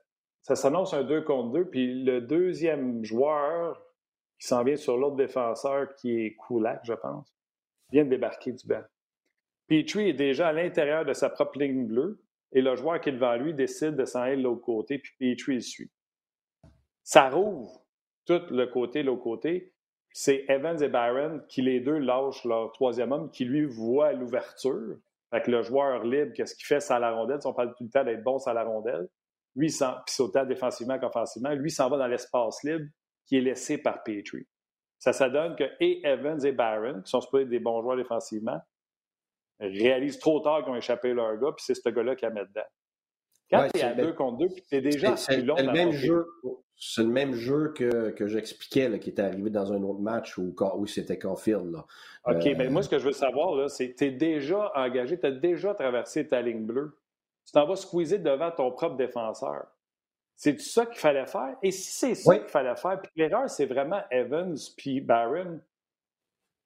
[0.44, 1.70] ça s'annonce un 2 contre 2.
[1.70, 3.82] Puis le deuxième joueur
[4.38, 7.34] qui s'en vient sur l'autre défenseur, qui est Kulak, je pense,
[7.90, 8.82] vient de débarquer du banc.
[9.66, 13.12] Petrie est déjà à l'intérieur de sa propre ligne bleue et le joueur qui est
[13.12, 15.90] devant lui décide de s'en aller de l'autre côté, puis Petrie le suit.
[17.02, 17.82] Ça rouvre
[18.26, 19.72] tout le côté, l'autre côté.
[20.10, 24.98] C'est Evans et Barron qui, les deux, lâchent leur troisième homme, qui lui voit l'ouverture.
[25.30, 26.80] Fait le joueur libre, qu'est-ce qu'il fait?
[26.80, 27.40] Sans la rondelle?
[27.40, 29.08] Si on parle tout le temps d'être bon sans la rondelle,
[29.56, 32.86] lui, puis sautant défensivement qu'offensivement, lui s'en va dans l'espace libre
[33.26, 34.46] qui est laissé par Petrie.
[34.98, 38.60] Ça, ça donne que et Evans et Barron, qui sont supposés des bons joueurs défensivement,
[39.60, 42.40] réalisent trop tard qu'ils ont échappé leur gars, puis c'est ce gars-là qui a mis
[42.40, 42.66] dedans.
[43.50, 45.92] Quand tu es à deux contre deux, puis tu es déjà c'est, long le même
[45.92, 46.26] jeu.
[46.76, 50.54] C'est le même jeu que, que j'expliquais, qui était arrivé dans un autre match où,
[50.76, 51.70] où c'était Caulfield.
[51.70, 51.86] Là.
[52.26, 55.20] OK, mais euh, ben, moi, ce que je veux savoir, c'est tu es déjà engagé,
[55.20, 56.98] tu as déjà traversé ta ligne bleue.
[57.46, 59.66] Tu t'en vas squeezer devant ton propre défenseur.
[60.36, 61.56] C'est ça qu'il fallait faire.
[61.62, 65.60] Et si c'est ça qu'il fallait faire, puis l'erreur, c'est vraiment Evans puis Barron,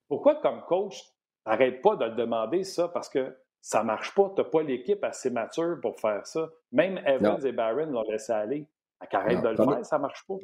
[0.08, 1.02] pourquoi, comme coach,
[1.44, 2.88] n'arrête pas de le demander ça?
[2.88, 4.32] Parce que ça ne marche pas.
[4.34, 6.48] Tu n'as pas l'équipe assez mature pour faire ça.
[6.72, 8.66] Même Evans et Barron l'ont laissé aller.
[9.00, 10.36] Arrête de le faire, ça ne marche pas.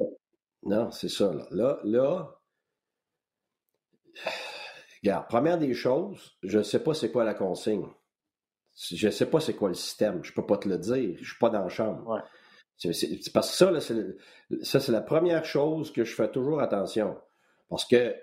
[0.63, 1.33] Non, c'est ça.
[1.33, 2.35] Là, là, là...
[5.03, 7.85] Regarde, première des choses, je ne sais pas c'est quoi la consigne.
[8.75, 10.23] Je ne sais pas c'est quoi le système.
[10.23, 11.15] Je ne peux pas te le dire.
[11.15, 12.21] Je ne suis pas dans la chambre.
[12.77, 17.17] C'est parce que ça, là, ça, c'est la première chose que je fais toujours attention.
[17.69, 18.15] Parce que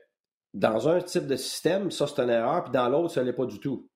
[0.53, 3.33] dans un type de système, ça, c'est une erreur, puis dans l'autre, ça ne l'est
[3.33, 3.89] pas du tout.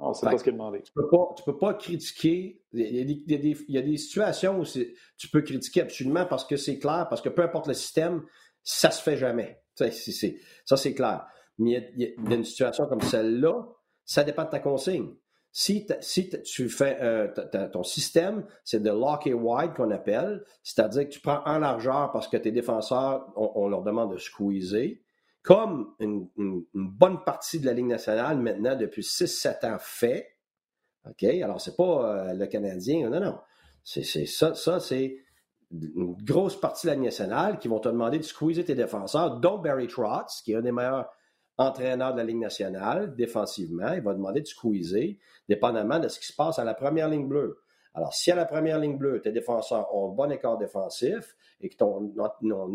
[0.00, 0.82] Non, c'est pas ce qu'il demandé.
[0.82, 2.62] Tu peux pas, peux pas critiquer.
[2.72, 7.20] Il y, a des, situations où tu peux critiquer absolument parce que c'est clair, parce
[7.20, 8.22] que peu importe le système,
[8.62, 9.60] ça se fait jamais.
[9.74, 11.26] Ça, c'est clair.
[11.58, 13.66] Mais il y, a, une situation comme celle-là,
[14.04, 15.14] ça dépend de ta consigne.
[15.60, 15.84] Si,
[16.44, 17.26] tu fais euh,
[17.72, 22.12] ton système, c'est de lock et wide qu'on appelle, c'est-à-dire que tu prends en largeur
[22.12, 25.00] parce que tes défenseurs, on, leur demande de squeezer,
[25.42, 26.28] comme une,
[26.74, 30.28] bonne partie de la Ligue nationale maintenant depuis 6-7 ans fait.
[31.10, 31.24] OK?
[31.24, 33.40] Alors, c'est pas euh, le Canadien, non, non.
[33.82, 35.16] C'est, ça, ça c'est
[35.72, 39.40] une grosse partie de la Ligue nationale qui vont te demander de squeezer tes défenseurs,
[39.40, 41.10] dont Barry Trotz, qui est un des meilleurs
[41.58, 45.18] entraîneur de la Ligue nationale, défensivement, il va demander de squeezer,
[45.48, 47.60] dépendamment de ce qui se passe à la première ligne bleue.
[47.94, 51.68] Alors, si à la première ligne bleue, tes défenseurs ont un bon écart défensif et
[51.68, 52.14] que ton,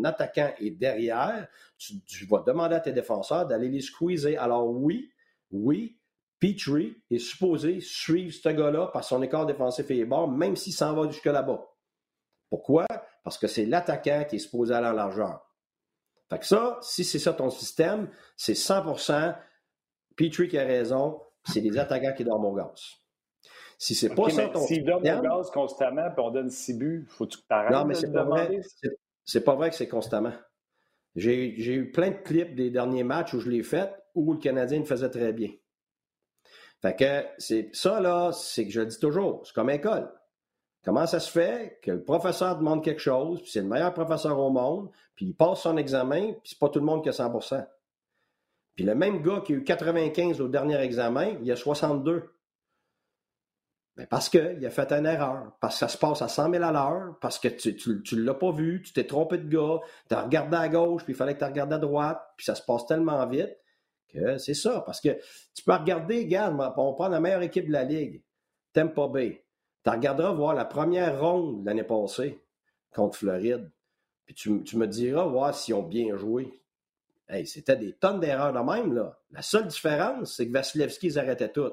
[0.04, 4.36] attaquant est derrière, tu, vas demander à tes défenseurs d'aller les squeezer.
[4.36, 5.10] Alors oui,
[5.50, 5.98] oui,
[6.38, 10.92] Petrie est supposé suivre ce gars-là par son écart défensif et bon, même s'il s'en
[10.92, 11.64] va jusque là-bas.
[12.50, 12.86] Pourquoi?
[13.22, 15.42] Parce que c'est l'attaquant qui est supposé aller en largeur.
[16.34, 19.36] Fait que ça, si c'est ça ton système, c'est 100%
[20.16, 22.96] Petrie qui a raison, c'est les attaquants qui dorment au gaz.
[23.78, 27.06] Si c'est pas ça ton S'ils dorment au gaz constamment puis on donne 6 buts,
[27.08, 28.60] faut-tu que tu arrêtes Non, mais c'est pas, vrai.
[29.24, 30.32] C'est pas vrai que c'est constamment.
[31.14, 34.80] J'ai eu plein de clips des derniers matchs où je l'ai fait où le Canadien
[34.80, 35.50] le faisait très bien.
[36.82, 40.12] Fait que c'est ça, là, c'est que je le dis toujours, c'est comme école.
[40.84, 44.38] Comment ça se fait que le professeur demande quelque chose, puis c'est le meilleur professeur
[44.38, 47.12] au monde, puis il passe son examen, puis c'est pas tout le monde qui a
[47.12, 47.32] 100
[48.74, 52.30] Puis le même gars qui a eu 95 au dernier examen, il a 62.
[53.96, 56.62] Mais parce qu'il a fait une erreur, parce que ça se passe à 100 000
[56.62, 60.14] à l'heure, parce que tu ne l'as pas vu, tu t'es trompé de gars, tu
[60.14, 62.62] as regardé à gauche, puis il fallait que tu regardes à droite, puis ça se
[62.62, 63.56] passe tellement vite
[64.08, 64.82] que c'est ça.
[64.82, 65.16] Parce que
[65.54, 68.22] tu peux regarder, regarde, on prend la meilleure équipe de la Ligue,
[68.74, 69.43] Tampa Bay.
[69.84, 72.40] Tu regarderas voir la première ronde l'année passée
[72.94, 73.70] contre Floride.
[74.24, 76.62] Puis tu, me diras voir s'ils ont bien joué.
[77.28, 79.18] Hey, c'était des tonnes d'erreurs de même, là.
[79.30, 81.72] La seule différence, c'est que Vasilevski, ils arrêtaient tout.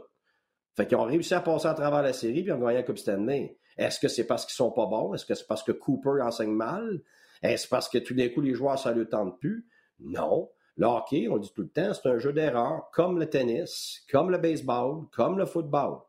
[0.75, 2.97] Fait qu'ils ont réussi à passer à travers la série puis ont gagné la Coupe
[2.97, 3.57] Stanley.
[3.77, 5.13] Est-ce que c'est parce qu'ils sont pas bons?
[5.13, 7.01] Est-ce que c'est parce que Cooper enseigne mal?
[7.41, 9.67] Est-ce parce que tout d'un coup, les joueurs, ça ne le tente plus?
[9.99, 10.49] Non.
[10.77, 14.37] Le on dit tout le temps, c'est un jeu d'erreurs, comme le tennis, comme le
[14.37, 15.99] baseball, comme le football.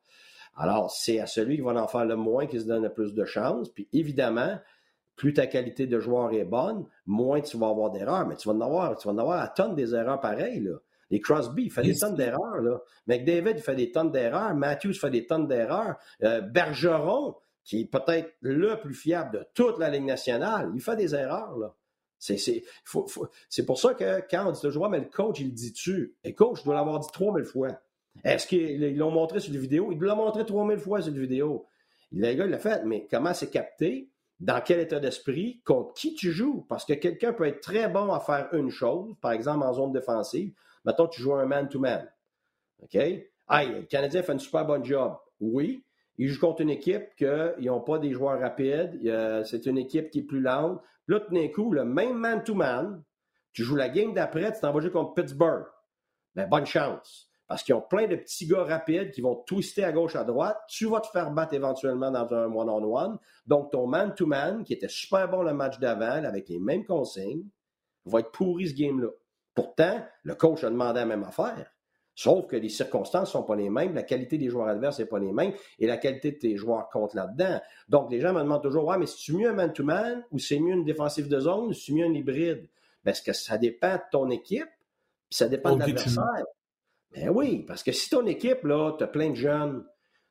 [0.57, 3.15] Alors, c'est à celui qui va en faire le moins qui se donne le plus
[3.15, 3.69] de chances.
[3.71, 4.59] Puis évidemment,
[5.17, 8.27] plus ta qualité de joueur est bonne, moins tu vas avoir d'erreurs.
[8.27, 10.61] Mais tu vas en avoir, tu vas en avoir à tonnes des erreurs pareilles.
[10.61, 10.79] Là.
[11.11, 12.61] Les Crosby, il fait des tonnes d'erreurs.
[12.61, 12.81] Là.
[13.07, 14.55] McDavid, il fait des tonnes d'erreurs.
[14.55, 15.97] Matthews fait des tonnes d'erreurs.
[16.23, 20.97] Euh, Bergeron, qui est peut-être le plus fiable de toute la Ligue nationale, il fait
[20.97, 21.57] des erreurs.
[21.59, 21.75] Là.
[22.19, 22.63] C'est, c'est,
[23.49, 26.15] c'est pour ça que quand on dit le joueur, mais le coach, il le dit-tu?
[26.23, 27.81] Et coach, je dois l'avoir dit 3000 fois.
[28.25, 29.91] Est-ce qu'ils l'ont montré sur la vidéo?
[29.93, 31.67] Il l'a montré 3000 fois sur la vidéo.
[32.13, 34.11] Le gars, il l'a fait, mais comment c'est capté?
[34.39, 35.63] Dans quel état d'esprit?
[35.65, 36.67] Contre qui tu joues?
[36.69, 39.93] Parce que quelqu'un peut être très bon à faire une chose, par exemple en zone
[39.93, 40.53] défensive.
[40.85, 42.11] Mettons, tu joues un man-to-man.
[42.83, 42.97] OK?
[43.49, 45.17] Aïe, le Canadien fait une super bonne job.
[45.41, 45.85] Oui.
[46.19, 49.01] Ils jouent contre une équipe qu'ils n'ont pas des joueurs rapides.
[49.45, 50.83] C'est une équipe qui est plus lente.
[51.09, 53.03] Là, tout d'un coup, le même man-to-man,
[53.53, 55.67] tu joues la game d'après, tu t'en vas jouer contre Pittsburgh.
[56.35, 57.29] Ben, bonne chance.
[57.53, 60.57] Parce qu'ils ont plein de petits gars rapides qui vont twister à gauche, à droite.
[60.69, 63.19] Tu vas te faire battre éventuellement dans un one-on-one.
[63.47, 67.45] Donc, ton man-to-man, qui était super bon le match d'avant, avec les mêmes consignes,
[68.07, 69.11] va être pourri ce game-là.
[69.55, 71.71] Pourtant, le coach a demandé la même affaire.
[72.15, 75.05] Sauf que les circonstances ne sont pas les mêmes, la qualité des joueurs adverses n'est
[75.05, 77.61] pas les mêmes et la qualité de tes joueurs compte là-dedans.
[77.91, 80.73] Donc, les gens me demandent toujours Ouais, mais c'est mieux un man-to-man ou c'est mieux
[80.73, 82.67] une défensive de zone ou c'est mieux un hybride
[83.05, 84.71] Parce que ça dépend de ton équipe
[85.29, 86.47] puis ça dépend de l'adversaire.
[87.15, 89.85] Ben oui, parce que si ton équipe, là, tu as plein de jeunes,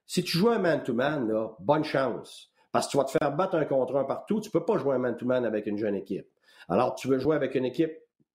[0.06, 2.52] si tu joues un man-to-man, bonne chance.
[2.72, 4.96] Parce que tu vas te faire battre un contre un partout, tu peux pas jouer
[4.96, 6.28] un man-to-man avec une jeune équipe.
[6.70, 7.94] Alors, tu veux jouer avec une équipe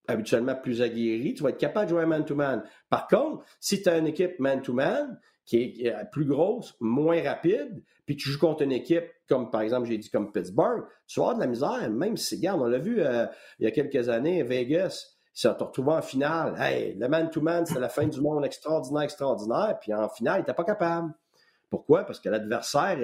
[0.08, 2.62] habituellement plus aguerrie, tu vas être capable de jouer un man-to-man.
[2.88, 8.16] Par contre, si tu as une équipe man-to-man qui est plus grosse, moins rapide, puis
[8.16, 11.36] tu joues contre une équipe comme, par exemple, j'ai dit comme Pittsburgh, tu vas avoir
[11.36, 13.26] de la misère, même si, regarde, on l'a vu euh,
[13.58, 16.54] il y a quelques années, Vegas, ils se sont retrouvés en finale.
[16.58, 20.54] Hey, le man-to-man, c'est la fin du monde extraordinaire, extraordinaire, puis en finale, il n'était
[20.54, 21.12] pas capable.
[21.68, 22.04] Pourquoi?
[22.04, 22.96] Parce que l'adversaire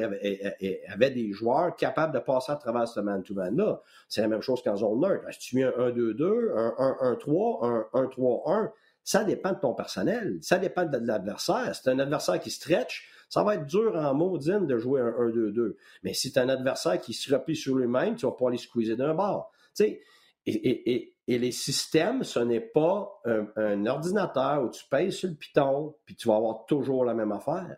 [0.88, 3.82] avait, des joueurs capables de passer à travers ce man-to-man-là.
[4.08, 5.24] C'est la même chose qu'en zone neutre.
[5.32, 8.70] Si tu mets un 1-2-2, un 1-1-3, un 1-3-1,
[9.04, 10.38] ça dépend de ton personnel.
[10.40, 11.74] Ça dépend de l'adversaire.
[11.74, 15.10] Si c'est un adversaire qui stretch, ça va être dur en maudine de jouer un
[15.10, 15.74] 1-2-2.
[16.04, 18.96] Mais si c'est un adversaire qui se replie sur lui-même, tu vas pas aller squeezer
[18.96, 19.50] d'un bord.
[19.74, 20.00] Tu sais,
[20.46, 25.94] et, les systèmes, ce n'est pas un, un, ordinateur où tu payes sur le piton,
[26.04, 27.76] puis tu vas avoir toujours la même affaire.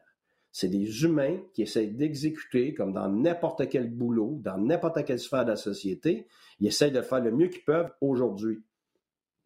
[0.50, 5.44] C'est des humains qui essayent d'exécuter, comme dans n'importe quel boulot, dans n'importe quelle sphère
[5.44, 6.28] de la société,
[6.61, 8.62] ils essayent de faire le mieux qu'ils peuvent aujourd'hui.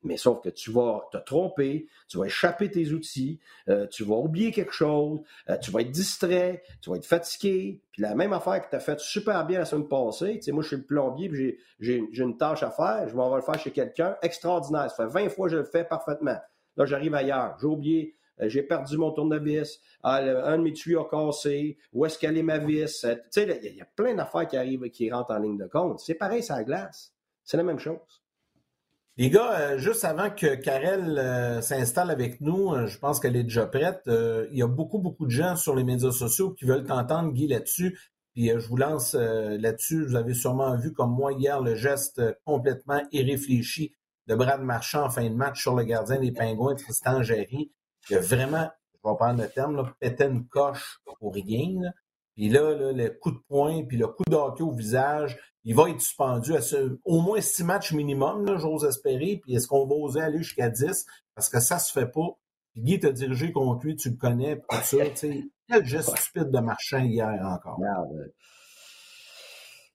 [0.02, 4.14] Mais sauf que tu vas te tromper, tu vas échapper tes outils, euh, tu vas
[4.16, 7.82] oublier quelque chose, euh, tu vas être distrait, tu vas être fatigué.
[7.90, 10.52] Puis la même affaire que tu as fait super bien la semaine passée, tu sais,
[10.52, 13.58] moi je suis le plombier, puis j'ai une tâche à faire, je vais le faire
[13.58, 14.90] chez quelqu'un, extraordinaire.
[14.90, 16.38] Ça fait 20 fois que je le fais parfaitement.
[16.76, 21.00] Là, j'arrive ailleurs, j'ai oublié euh, j'ai perdu mon tournevis, ah, un de mes tuyaux
[21.00, 23.00] a cassé, où est-ce qu'elle est ma vis?
[23.00, 26.00] Tu sais, il y, a plein d'affaires qui arrivent, qui rentrent en ligne de compte.
[26.00, 27.12] C'est pareil, ça glace.
[27.44, 28.22] C'est la même chose.
[29.18, 33.66] Les gars, euh, juste avant que Karel s'installe avec nous, je pense qu'elle est déjà
[33.66, 34.00] prête.
[34.06, 37.48] il y a beaucoup, beaucoup de gens sur les médias sociaux qui veulent t'entendre, Guy,
[37.48, 37.98] là-dessus.
[38.34, 40.06] Puis je vous lance là-dessus.
[40.06, 43.92] Vous avez sûrement vu, comme moi hier, le geste complètement irréfléchi
[44.28, 47.72] de Brad Marchand en fin de match sur le gardien des Pingouins, Tristan Géry
[48.10, 51.92] il a vraiment, je vais prendre le terme, là, pété une coche pour rien.
[52.34, 56.00] Puis là, le coup de poing, puis le coup d'hockey au visage, il va être
[56.00, 59.38] suspendu à ce, au moins six matchs minimum, j'ose espérer.
[59.42, 61.04] Puis est-ce qu'on va oser aller jusqu'à 10?
[61.34, 62.38] Parce que ça se fait pas.
[62.72, 64.96] Puis Guy t'a dirigé contre lui, tu le connais, tout ça.
[65.68, 67.78] Quel geste stupide de marchand hier encore.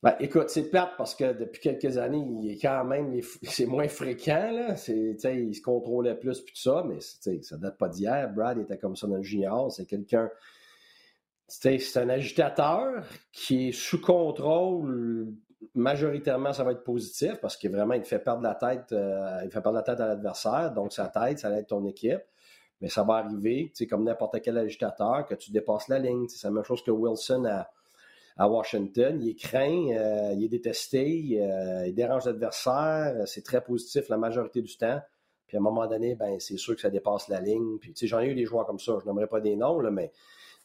[0.04, 3.88] Ben, écoute, c'est plate parce que depuis quelques années, il est quand même, c'est moins
[3.88, 4.76] fréquent, là.
[4.76, 8.32] C'est, il se contrôlait plus, puis tout ça, mais ça date pas d'hier.
[8.32, 9.72] Brad était comme ça dans le junior.
[9.72, 10.30] C'est quelqu'un,
[11.48, 15.34] c'est un agitateur qui est sous contrôle.
[15.76, 19.52] Majoritairement, ça va être positif parce que vraiment, il fait perdre la tête, euh, il
[19.52, 20.72] fait perdre la tête à l'adversaire.
[20.74, 22.22] Donc, sa tête, ça va être ton équipe.
[22.82, 26.28] Mais ça va arriver, comme n'importe quel agitateur, que tu dépasses la ligne.
[26.28, 27.46] C'est la même chose que Wilson
[28.38, 29.20] à Washington.
[29.22, 33.16] Il est craint, euh, il est détesté, euh, il dérange l'adversaire.
[33.26, 35.00] C'est très positif la majorité du temps.
[35.48, 37.78] Puis à un moment donné, ben, c'est sûr que ça dépasse la ligne.
[37.80, 38.98] Puis j'en ai eu des joueurs comme ça.
[39.02, 40.12] Je n'aimerais pas des noms, là, mais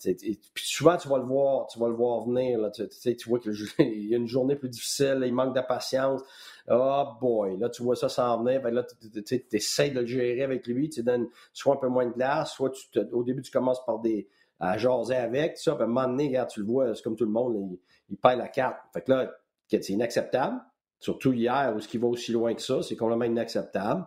[0.01, 2.71] puis souvent, tu vas le voir, tu vas le voir venir.
[2.73, 6.23] Tu, vois qu'il y a une journée plus difficile, il manque de patience.
[6.71, 8.63] Oh boy, là, tu vois ça s'en venir.
[8.63, 10.89] Ben là, tu essaies de le gérer avec lui.
[10.89, 12.73] Tu donnes soit un peu moins de glace, soit
[13.13, 14.29] au début, tu commences par des,
[14.61, 15.75] à jaser avec, ça.
[15.75, 17.79] Puis à un moment donné, tu le vois, c'est comme tout le monde, il,
[18.11, 18.79] il la carte.
[18.93, 19.33] Fait que là,
[19.69, 20.61] c'est inacceptable.
[21.01, 24.05] Surtout hier, où ce qui va aussi loin que ça, c'est complètement inacceptable.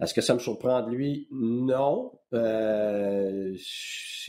[0.00, 1.28] Est-ce que ça me surprend de lui?
[1.30, 2.12] Non.
[2.32, 3.54] Euh,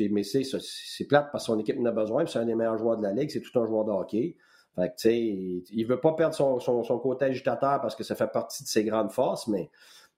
[0.09, 2.25] mais c'est plate parce que son équipe en a besoin.
[2.25, 3.29] C'est un des meilleurs joueurs de la Ligue.
[3.29, 4.35] C'est tout un joueur de hockey.
[4.75, 8.31] Fait que, il veut pas perdre son, son, son, côté agitateur parce que ça fait
[8.31, 9.69] partie de ses grandes forces, mais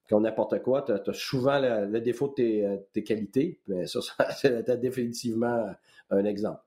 [0.10, 3.60] comme n'importe quoi, tu as, souvent le, défaut de tes, euh, tes qualités.
[3.68, 4.00] Mais ça,
[4.38, 5.74] c'est définitivement
[6.12, 6.62] un exemple.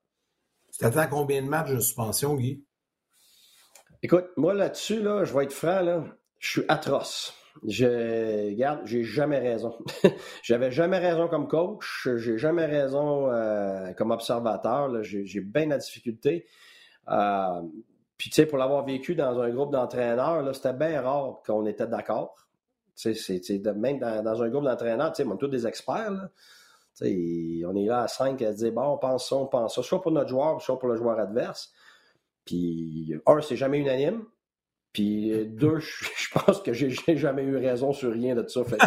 [0.72, 2.64] Tu t'attends combien de matchs de suspension, Guy?
[4.02, 6.04] Écoute, moi là-dessus, là, je vais être franc, là,
[6.38, 7.34] je suis atroce.
[7.66, 9.78] Je regarde, j'ai jamais raison.
[10.42, 15.02] J'avais jamais raison comme coach, j'ai jamais raison euh, comme observateur.
[15.02, 16.46] J'ai bien la difficulté.
[17.08, 17.62] Euh,
[18.16, 21.86] puis tu sais, pour l'avoir vécu dans un groupe d'entraîneurs, c'était bien rare qu'on était
[21.86, 22.34] d'accord.
[23.04, 26.28] Même dans, un groupe d'entraîneurs, tu sais, on tous des experts.
[27.02, 30.00] on est là à 5 à dire, bon, on pense ça, on pense ça, soit
[30.00, 31.72] pour notre joueur, soit pour le joueur adverse.
[32.46, 34.24] Puis, un, c'est jamais unanime.
[34.96, 38.64] Puis, deux, je pense que j'ai jamais eu raison sur rien de ça.
[38.64, 38.78] Fait.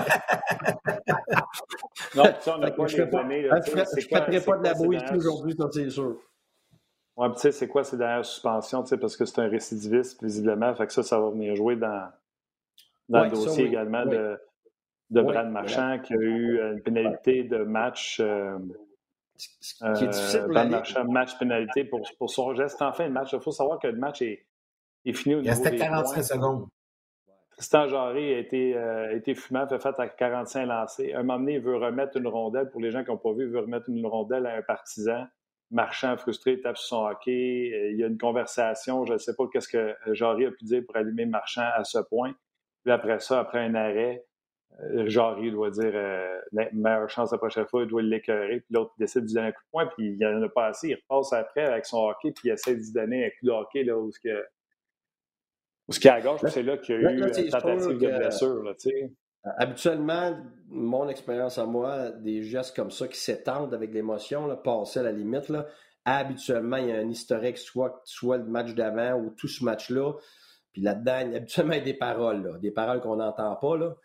[2.15, 3.43] non, ça, on n'a pas les données.
[3.43, 6.17] Je ne ferai pas de la bouille aujourd'hui, ça, c'est sûr.
[7.15, 10.23] Oui, tu sais, c'est quoi ces dernières suspensions, tu sais, parce que c'est un récidiviste,
[10.23, 10.73] visiblement.
[10.73, 12.09] Fait que ça, ça va venir jouer dans,
[13.07, 14.35] dans le dossier également de,
[15.11, 18.19] de Brad Marchand, qui a eu une pénalité de match.
[18.19, 18.57] Euh,
[19.95, 23.13] qui est difficile pour Brad Marchand, match pénalité pour, pour son geste en fin de
[23.13, 23.29] match.
[23.31, 24.48] Il faut savoir que le match est,
[25.05, 26.67] est fini au Il restait 45 secondes.
[27.51, 31.13] Tristan Jarry a été, euh, été fumant, fait fait à 45 lancés.
[31.13, 33.43] Un moment donné, il veut remettre une rondelle, pour les gens qui n'ont pas vu,
[33.45, 35.25] il veut remettre une rondelle à un partisan.
[35.71, 37.71] Marchand frustré tape sur son hockey.
[37.73, 39.05] Euh, il y a une conversation.
[39.05, 41.99] Je ne sais pas qu'est-ce que Jarry a pu dire pour allumer Marchand à ce
[41.99, 42.33] point.
[42.83, 44.25] Puis après ça, après un arrêt,
[44.81, 46.39] euh, Jarry doit dire euh,
[46.71, 48.61] meilleure chance la prochaine fois, il doit l'écœurer.
[48.61, 50.67] Puis l'autre décide de lui donner un coup de poing, puis il n'en a pas
[50.67, 50.89] assez.
[50.89, 53.51] Il repasse après avec son hockey, puis il essaie de lui donner un coup de
[53.51, 54.09] hockey là, où
[55.89, 58.17] Où ce qui est à gauche, c'est là qu'il y a eu une tentative de
[58.17, 58.63] blessure.
[58.63, 58.73] Là,
[59.57, 60.37] Habituellement,
[60.67, 65.11] mon expérience à moi, des gestes comme ça qui s'étendent avec l'émotion, passer à la
[65.11, 65.65] limite, là,
[66.05, 70.13] habituellement, il y a un historique, soit, soit le match d'avant ou tout ce match-là.
[70.73, 73.77] Puis là-dedans, habituellement, il y a des paroles, des paroles qu'on n'entend pas.
[73.77, 73.95] Là.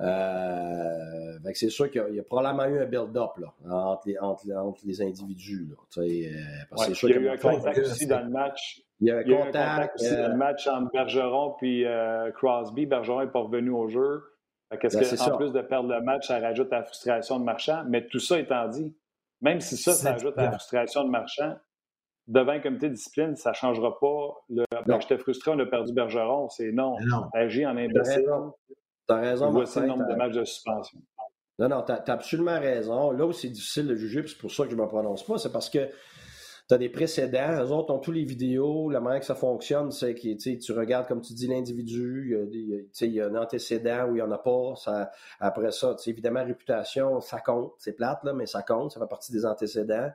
[0.00, 3.32] Euh, c'est sûr qu'il y, a probablement eu un build-up
[3.68, 5.68] entre, les, entre, entre les individus.
[5.68, 6.30] Là, euh,
[6.70, 8.82] parce ouais, sûr il y a eu un contact aussi dans le match.
[9.02, 12.86] Il y a, un contact, aussi dans le euh, match entre Bergeron et euh, Crosby.
[12.86, 14.22] Bergeron n'est pas revenu au jeu.
[14.80, 17.44] Qu'est-ce ben, que, en plus de perdre le match, ça rajoute à la frustration de
[17.44, 17.82] Marchand?
[17.88, 18.96] Mais tout ça étant dit,
[19.40, 21.56] même si ça, ça ajoute à la frustration de Marchand,
[22.28, 24.28] devant un comité de discipline, ça ne changera pas.
[24.48, 26.48] Le, ben, j'étais frustré, on a perdu Bergeron.
[26.48, 26.96] C'est non.
[27.00, 27.28] non.
[27.34, 28.24] Agis en imbécile.
[29.08, 29.50] Tu as raison.
[29.50, 31.00] Voici le nombre de matchs de suspension.
[31.58, 33.10] Non, non, tu as, absolument raison.
[33.10, 35.38] Là où c'est difficile de juger, c'est pour ça que je ne me prononce pas,
[35.38, 35.90] c'est parce que
[36.72, 37.62] tu as des précédents.
[37.62, 38.88] Eux autres ont tous les vidéos.
[38.88, 42.34] La manière que ça fonctionne, c'est que tu regardes, comme tu dis, l'individu.
[42.50, 44.72] Il, y a un antécédent ou il n'y en a pas.
[45.38, 47.74] Après ça, évidemment, réputation, ça compte.
[47.76, 48.92] C'est plate, là, mais ça compte.
[48.92, 50.10] Ça fait partie des antécédents.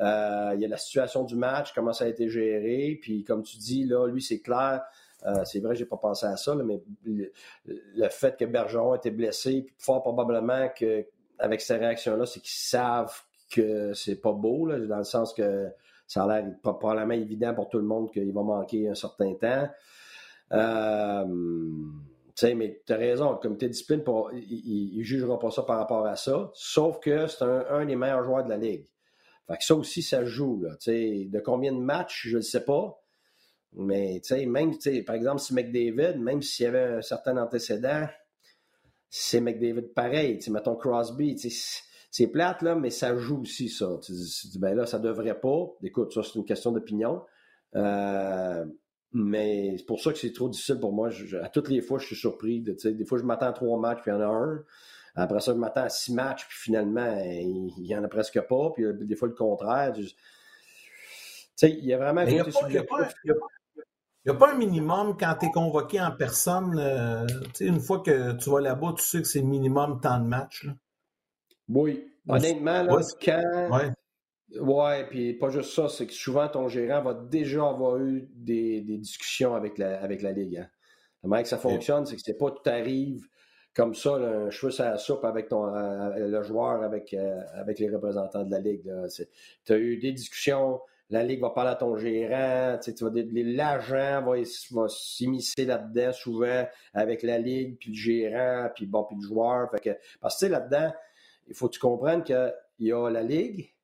[0.00, 2.98] Euh, il y a la situation du match, comment ça a été géré.
[3.00, 4.82] Puis, comme tu dis, là, lui, c'est clair.
[5.24, 9.66] Euh, c'est vrai, j'ai pas pensé à ça, mais le, fait que Bergeron été blessé,
[9.78, 15.32] fort probablement qu'avec ces réactions-là, c'est qu'ils savent que c'est pas beau, dans le sens
[15.32, 15.70] que
[16.12, 19.68] ça a l'air probablement évident pour tout le monde qu'il va manquer un certain temps.
[20.52, 21.24] Euh,
[22.54, 24.02] mais tu as raison, le comité de discipline,
[24.34, 28.24] il ne jugera pas ça par rapport à ça, sauf que c'est un, des meilleurs
[28.24, 28.86] joueurs de la Ligue.
[29.46, 30.62] Fait que ça aussi, ça joue.
[30.62, 33.02] Là, de combien de matchs, je ne sais pas.
[33.74, 34.72] Mais même,
[35.06, 38.06] par exemple, si McDavid, même s'il y avait un certain antécédent,
[39.08, 40.40] c'est McDavid pareil.
[40.50, 41.36] Mettons Crosby,
[42.12, 43.98] c'est plate, là, mais ça joue aussi, ça.
[44.04, 45.66] Tu dis, ben là, ça devrait pas.
[45.82, 47.24] Écoute, ça, c'est une question d'opinion.
[47.74, 48.66] Euh,
[49.12, 51.08] mais c'est pour ça que c'est trop difficile pour moi.
[51.42, 52.60] à toutes les fois, je suis surpris.
[52.60, 54.62] De, des fois, je m'attends à trois matchs, puis il y en a un.
[55.14, 58.70] Après ça, je m'attends à six matchs, puis finalement, il n'y en a presque pas.
[58.74, 59.94] Puis euh, des fois, le contraire.
[59.94, 60.06] Tu
[61.56, 62.24] sais, il y a vraiment...
[62.24, 66.78] Il n'y a, pas un minimum quand tu es convoqué en personne.
[66.78, 67.26] Euh,
[67.58, 70.64] une fois que tu vas là-bas, tu sais que c'est minimum temps de match.
[70.64, 70.74] Là.
[71.74, 72.08] Oui.
[72.28, 73.68] Honnêtement, là, quand.
[73.70, 73.90] Ouais.
[74.60, 78.82] Ouais, puis pas juste ça, c'est que souvent ton gérant va déjà avoir eu des,
[78.82, 80.58] discussions avec la, avec la Ligue.
[80.58, 80.68] Hein.
[81.22, 83.26] La manière que ça fonctionne, c'est que c'est pas tout arrive
[83.74, 87.78] comme ça, un cheveu sur la soupe avec ton, euh, le joueur, avec, euh, avec
[87.78, 88.92] les représentants de la Ligue.
[89.64, 94.22] Tu as eu des discussions, la Ligue va parler à ton gérant, tu vas, l'agent
[94.22, 94.36] va,
[94.72, 99.70] va s'immiscer là-dedans souvent avec la Ligue, puis le gérant, puis bon, puis le joueur.
[99.70, 100.92] Fait que, parce que là-dedans,
[101.48, 103.74] il faut que tu comprennes qu'il y a la Ligue,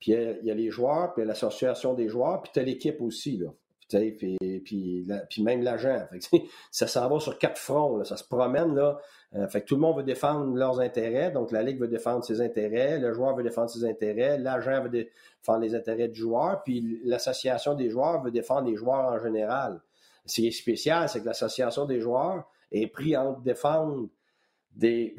[0.00, 3.36] puis il y a les joueurs, puis l'association des joueurs, puis tu as l'équipe aussi.
[3.36, 3.50] Là.
[3.88, 5.06] Puis,
[5.38, 6.06] même l'agent.
[6.70, 8.04] Ça s'en va sur quatre fronts.
[8.04, 8.74] Ça se promène.
[8.74, 8.98] Là.
[9.34, 11.30] Euh, fait que tout le monde veut défendre leurs intérêts.
[11.30, 12.98] Donc, la Ligue veut défendre ses intérêts.
[12.98, 14.38] Le joueur veut défendre ses intérêts.
[14.38, 16.62] L'agent veut défendre les intérêts du joueur.
[16.64, 19.80] Puis l'association des joueurs veut défendre les joueurs en général.
[20.26, 24.08] Ce qui est spécial, c'est que l'association des joueurs est pris entre défendre
[24.78, 25.14] des,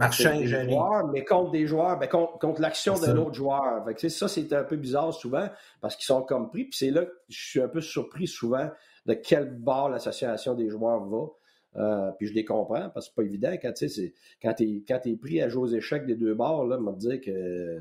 [0.70, 3.86] joueurs, mais contre des joueurs, ben, contre, l'action d'un autre joueur.
[3.98, 5.50] ça, c'est un peu bizarre souvent
[5.82, 6.64] parce qu'ils sont compris.
[6.64, 8.70] Puis c'est là que je suis un peu surpris souvent
[9.06, 11.28] de quel bord l'association des joueurs va.
[11.76, 15.42] Euh, puis je les comprends parce que c'est pas évident quand tu quand es, pris
[15.42, 17.80] à jouer aux échecs des deux bords, là, me dire que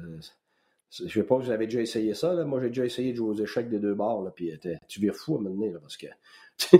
[0.91, 2.35] je ne sais pas si vous avez déjà essayé ça.
[2.35, 2.45] Là.
[2.45, 4.22] Moi, j'ai déjà essayé de jouer aux échecs des deux bords.
[4.22, 4.53] Là, puis
[4.89, 6.07] tu viens fou à me donner, parce que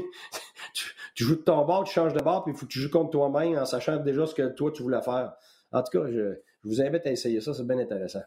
[1.19, 2.91] tu, joues de ton bord, tu changes de bord, puis il faut que tu joues
[2.91, 5.33] contre toi-même en sachant déjà ce que toi, tu voulais faire.
[5.73, 8.23] En tout cas, je, vous invite à essayer ça, c'est bien intéressant.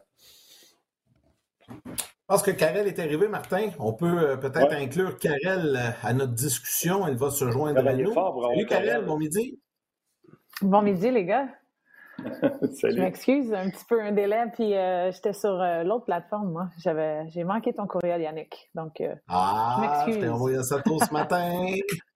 [1.68, 3.70] Je pense que Karel est arrivé, Martin.
[3.78, 7.06] On peut euh, peut-être inclure Karel euh, à notre discussion.
[7.06, 8.12] Elle va se joindre à nous.
[8.12, 9.58] Salut Karel, bon midi.
[10.60, 11.48] Bon midi, les gars.
[12.18, 16.68] Je m'excuse, un petit peu un délai, puis euh, j'étais sur l'autre plateforme, moi.
[16.78, 18.70] J'avais, j'ai manqué ton courriel, Yannick.
[18.74, 20.14] Donc, ah, je m'excuse.
[20.16, 21.74] Je t'ai envoyé ça tôt ce matin.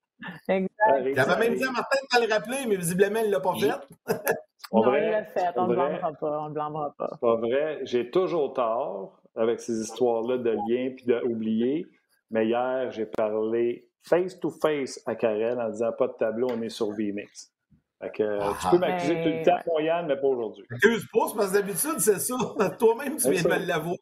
[0.49, 1.15] exact.
[1.15, 3.67] J'avais même dit à Martin de le rappeler, mais visiblement, il ne l'a pas fait.
[4.73, 5.49] non, il l'a fait.
[5.57, 6.41] On ne le blâmera pas.
[6.41, 7.09] On le blâmera pas.
[7.13, 7.81] C'est pas vrai.
[7.85, 11.87] J'ai toujours tort avec ces histoires-là de liens puis d'oublier.
[12.31, 16.91] Mais hier, j'ai parlé face-to-face à Karen en disant pas de tableau, on est sur
[16.93, 17.53] VMix.
[18.01, 20.65] Fait que, tu ah, peux m'accuser tout le temps, mon Yann, mais pas aujourd'hui.
[20.71, 22.35] Excuse pas, parce que d'habitude, c'est ça.
[22.79, 23.97] Toi-même, tu viens de me l'avouer.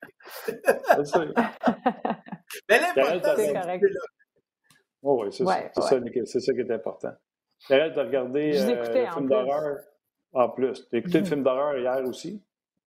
[0.47, 1.25] c'est ça.
[2.69, 3.85] mais l'important, c'est correct.
[5.05, 5.71] Oh, oui, c'est ça,
[6.25, 7.13] c'est ça qui est important.
[7.69, 9.77] Karel, tu as regardé euh, le film d'horreur?
[10.33, 10.89] En plus.
[10.89, 12.43] Tu as écouté le film d'horreur hier aussi?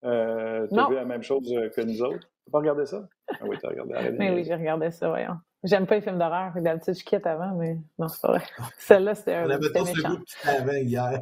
[0.04, 2.26] Euh, tu as vu la même chose que nous autres?
[2.44, 3.06] Tu pas regardé ça?
[3.28, 4.10] Ah oui, tu as regardé.
[4.18, 5.36] mais oui, j'ai regardé ça, voyons.
[5.62, 6.52] J'aime pas les films d'horreur.
[6.56, 8.42] D'habitude, je quitte avant, mais non, c'est pas vrai.
[8.78, 9.46] Celle-là, c'était un.
[9.46, 11.20] On avait tous le goût avant hier.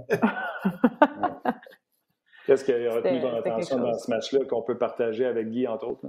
[2.47, 5.88] Qu'est-ce qui a retenu ton attention dans ce match-là qu'on peut partager avec Guy, entre
[5.88, 6.07] autres?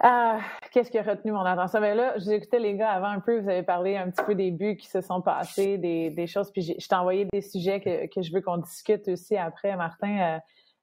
[0.00, 0.40] Ah,
[0.72, 1.80] qu'est-ce qui a retenu mon attention?
[1.80, 4.34] Mais ben là, écouté les gars avant un peu, vous avez parlé un petit peu
[4.34, 7.80] des buts qui se sont passés, des, des choses, puis je t'ai envoyé des sujets
[7.80, 10.18] que, que je veux qu'on discute aussi après, Martin.
[10.18, 10.38] Euh,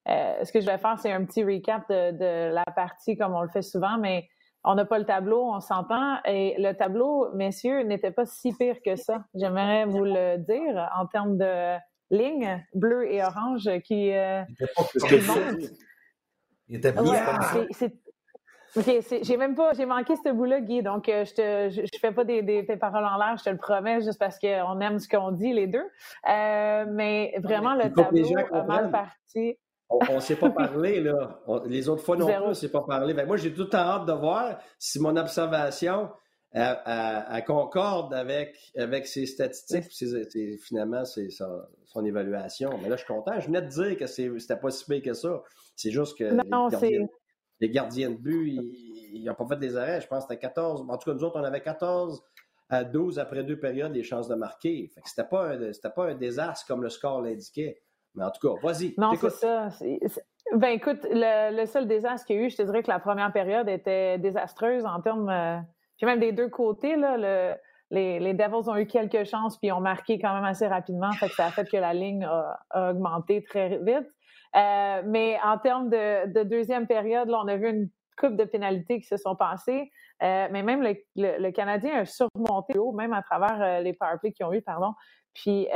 [0.10, 3.42] euh, ce que je vais faire, c'est un petit recap de, la partie comme on
[3.42, 4.28] le fait souvent, mais
[4.64, 6.18] on n'a pas le tableau, on s'entend.
[6.26, 9.24] Et le tableau, messieurs, n'était pas si pire que ça.
[9.36, 11.78] J'aimerais vous le dire en termes de
[12.10, 14.44] lignes bleues et oranges qui, euh,
[15.28, 15.72] montent.
[16.68, 17.12] Il était bleu.
[18.76, 20.82] OK, j'ai même pas, j'ai manqué ce bout-là, Guy.
[20.82, 23.58] Donc, euh, je te, je, fais pas des, des, paroles en l'air, je te le
[23.58, 25.86] promets, juste parce qu'on aime ce qu'on dit les deux.
[26.26, 29.58] mais vraiment, le tableau a mal parti
[29.90, 31.40] on ne s'est pas parlé, là.
[31.66, 33.14] les autres fois non plus, on ne s'est pas parlé.
[33.14, 36.10] Ben, moi, j'ai tout hâte de voir si mon observation
[37.46, 42.72] concorde avec, avec ses statistiques, puis finalement, son, évaluation.
[42.82, 43.40] Mais là, je suis content.
[43.40, 45.42] Je venais de dire que c'était pas si pire que ça.
[45.76, 47.08] C'est juste que les, gardiens,
[47.68, 48.48] de but,
[49.14, 50.02] ils n'ont pas fait des arrêts.
[50.02, 50.86] Je pense que c'était 14.
[50.90, 52.22] En tout cas, nous autres, on avait 14
[52.70, 54.92] à 12 après deux périodes les chances de marquer.
[55.06, 55.54] C'était pas,
[55.96, 57.82] pas un désastre comme le score l'indiquait.
[58.16, 58.94] Mais en tout cas, vas-y.
[58.98, 59.70] Non, c'est ça.
[60.56, 63.32] Ben écoute, le, seul désastre qu'il y a eu, je te dirais que la première
[63.32, 65.30] période était désastreuse en termes.
[65.30, 65.58] Euh,
[65.98, 67.56] puis même des deux côtés, là, le,
[67.90, 71.12] les, les, Devils ont eu quelques chances puis ont marqué quand même assez rapidement.
[71.14, 74.08] Fait que ça a fait que la ligne a, augmenté très vite.
[74.56, 79.08] Euh, mais en termes de, deuxième période, on a vu une coupe de pénalités qui
[79.08, 79.92] se sont passées.
[80.22, 80.84] Euh, mais même
[81.16, 84.94] le, Canadien a surmonté haut, même à travers les powerplays qu'ils ont eu, pardon.
[85.34, 85.68] Puis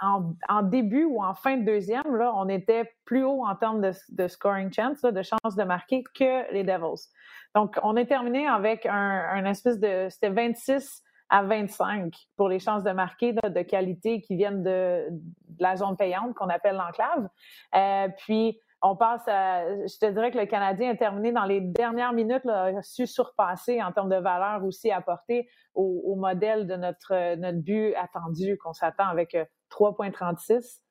[0.00, 4.28] en, début ou en fin de deuxième, là, on était plus haut en termes de,
[4.28, 7.08] scoring chance, de chance de marquer que les Devils.
[7.54, 10.08] Donc, on est terminé avec un, espèce de...
[10.10, 15.08] C'était 26 à 25 pour les chances de marquer de qualité qui viennent de,
[15.58, 17.28] la zone payante qu'on appelle l'enclave.
[17.74, 21.60] Euh, puis, on passe à, je te dirais que le Canadien a terminé dans les
[21.60, 27.36] dernières minutes, a su surpasser en termes de valeur aussi apportée au, modèle de notre,
[27.36, 30.82] notre but attendu qu'on s'attend avec euh, 3,36.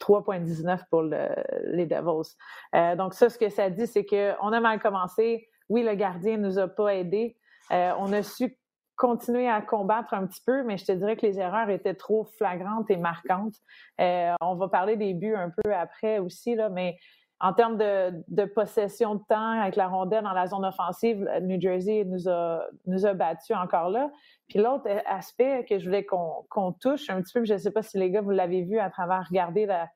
[0.00, 2.34] 3,19 pour les Devils.
[2.74, 5.48] Euh, donc ça, ce que ça dit, c'est qu'on a mal commencé.
[5.68, 7.36] Oui, le gardien nous a pas aidés.
[7.70, 8.58] Euh, on a su
[8.96, 12.24] continuer à combattre un petit peu, mais je te dirais que les erreurs étaient trop
[12.24, 13.56] flagrantes et marquantes.
[14.00, 16.96] Euh, on va parler des buts un peu après aussi, là, mais
[17.40, 22.04] en termes de, possession de temps avec la rondelle dans la zone offensive, New Jersey
[22.06, 24.10] nous a, nous a battus encore là.
[24.48, 27.82] Puis l'autre aspect que je voulais qu'on touche un petit peu, je ne sais pas
[27.82, 29.88] si les gars, vous l'avez vu à travers regarder la,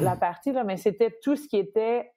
[0.00, 2.13] la partie, là, mais c'était tout ce qui était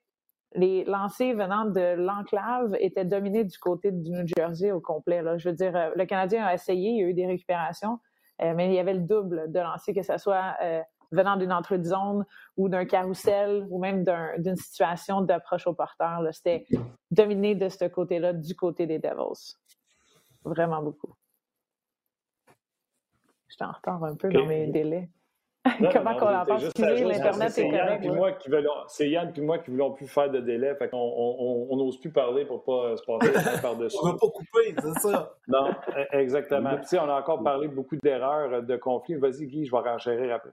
[0.58, 5.22] les lancers venant de l'enclave étaient dominés du côté du New Jersey au complet.
[5.22, 5.38] Là.
[5.38, 8.00] Je veux dire, euh, le Canadien a essayé, il y a eu des récupérations,
[8.42, 10.82] euh, mais il y avait le double de lancers, que ce soit euh,
[11.12, 12.26] venant d'une entrée de zone
[12.58, 14.04] ou d'un carrousel ou même
[14.40, 16.22] d'une situation d'approche au porteur.
[16.32, 16.66] C'était
[17.12, 19.56] dominé de ce côté-là, du côté des Devils.
[20.44, 21.14] Vraiment beaucoup.
[23.48, 25.10] J'étais en retard un peu dans mes délais.
[25.94, 26.58] Comment qu'on l'entend?
[26.58, 28.50] Excusez, l'Internet est, correct.
[28.88, 30.76] C'est Yann et moi qui voulons plus faire de délai.
[30.76, 33.98] Fait qu'on on n'ose plus parler pour pas se passer par-dessus.
[34.02, 35.34] on ne va pas couper, c'est ça.
[35.48, 36.78] non, e, exactement.
[36.78, 39.16] Puis, on a encore parlé beaucoup d'erreurs, de conflits.
[39.16, 40.52] Vas-y, Guy, je vais renchérir après.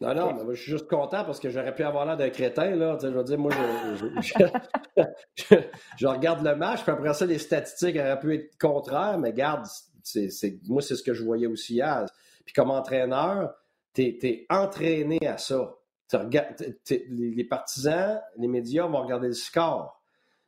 [0.00, 2.30] Non, non, mais moi, je suis juste content parce que j'aurais pu avoir l'air d'un
[2.30, 2.70] crétin.
[2.74, 2.96] Là.
[3.00, 3.52] je veux dire, moi,
[5.98, 9.66] je, regarde le match, puis après ça, les statistiques auraient pu être contraires, mais garde,
[10.68, 12.06] moi, c'est ce que je voyais aussi hier.
[12.46, 13.52] Puis comme entraîneur,
[13.94, 15.74] tu es, entraîné à ça.
[16.12, 20.00] les partisans, les médias vont regarder le score.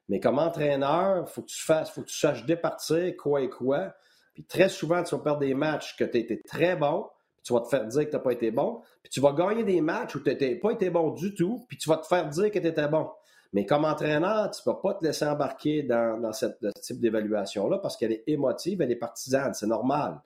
[0.09, 3.49] Mais comme entraîneur, il faut que tu fasses, faut que tu saches départir quoi et
[3.49, 3.95] quoi.
[4.35, 7.53] Puis très souvent, tu vas perdre des matchs que tu été très bon, puis tu
[7.53, 8.81] vas te faire dire que tu n'as pas été bon.
[9.03, 11.79] Puis tu vas gagner des matchs où tu n'as pas été bon du tout, puis
[11.79, 13.11] tu vas te faire dire que tu étais bon.
[13.53, 16.47] Mais comme entraîneur, tu ne peux pas te laisser embarquer dans, dans ce
[16.81, 20.21] type d'évaluation-là parce qu'elle est émotive, elle est partisane, c'est normal.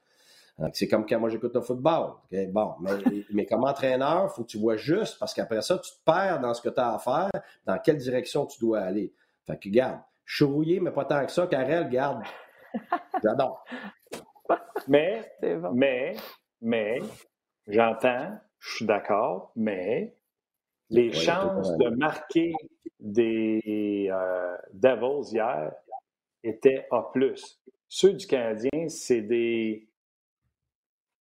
[0.72, 2.14] C'est comme quand moi j'écoute le football.
[2.48, 2.90] Bon, mais,
[3.32, 6.40] mais, comme entraîneur, il faut que tu vois juste parce qu'après ça, tu te perds
[6.40, 7.30] dans ce que tu as à faire,
[7.66, 9.12] dans quelle direction tu dois aller.
[9.46, 11.46] Fait que garde, je suis rouillé, mais pas tant que ça.
[11.46, 12.22] Karel, garde.
[13.22, 13.64] J'adore.
[14.88, 15.30] Mais,
[15.72, 16.16] mais,
[16.60, 16.98] mais,
[17.66, 20.16] j'entends, je suis d'accord, mais
[20.90, 22.52] les chances de marquer
[23.00, 25.72] des euh, Devils hier
[26.42, 27.04] étaient A.
[27.88, 29.88] Ceux du Canadien, c'est des.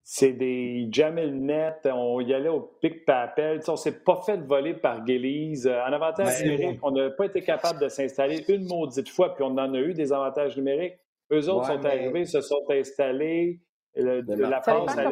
[0.08, 3.60] C'est des Jamel net, on y allait au pic papel.
[3.68, 5.68] On s'est pas fait voler par Guélise.
[5.68, 9.44] En avantage ben, numérique, on n'a pas été capable de s'installer une maudite fois, puis
[9.44, 10.94] on en a eu des avantages numériques.
[11.32, 13.62] Eux autres sont arrivés, se sont installés.
[13.96, 15.10] la passe à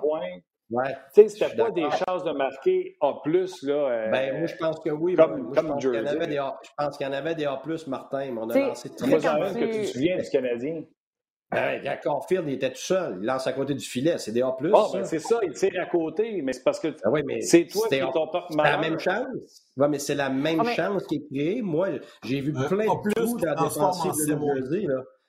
[0.00, 0.40] point.
[0.70, 0.96] Ouais.
[1.14, 3.72] Tu sais, c'était pas des chances de marquer A+, là.
[3.72, 5.14] Euh, ben, moi, je pense que oui.
[5.14, 7.62] Comme, comme je, pense avait des A, je pense qu'il y en avait des A+,
[7.86, 10.82] Martin, mais on a lancé très Moi, j'en que tu te souviens du Canadien.
[11.52, 13.18] Ben, quand Caulfield, il était tout seul.
[13.20, 14.16] Il lance à côté du filet.
[14.18, 14.56] C'est des A+.
[14.72, 15.38] Oh, ben, c'est ça.
[15.42, 16.40] Il tire à côté.
[16.42, 19.26] Mais c'est parce que ah oui, c'est toi qui ton C'est la même chance.
[19.76, 21.62] Oui, mais c'est la même ah, chance qui est créée.
[21.62, 21.88] Moi,
[22.24, 24.86] j'ai vu plein de trous dans la défensive de New Jersey.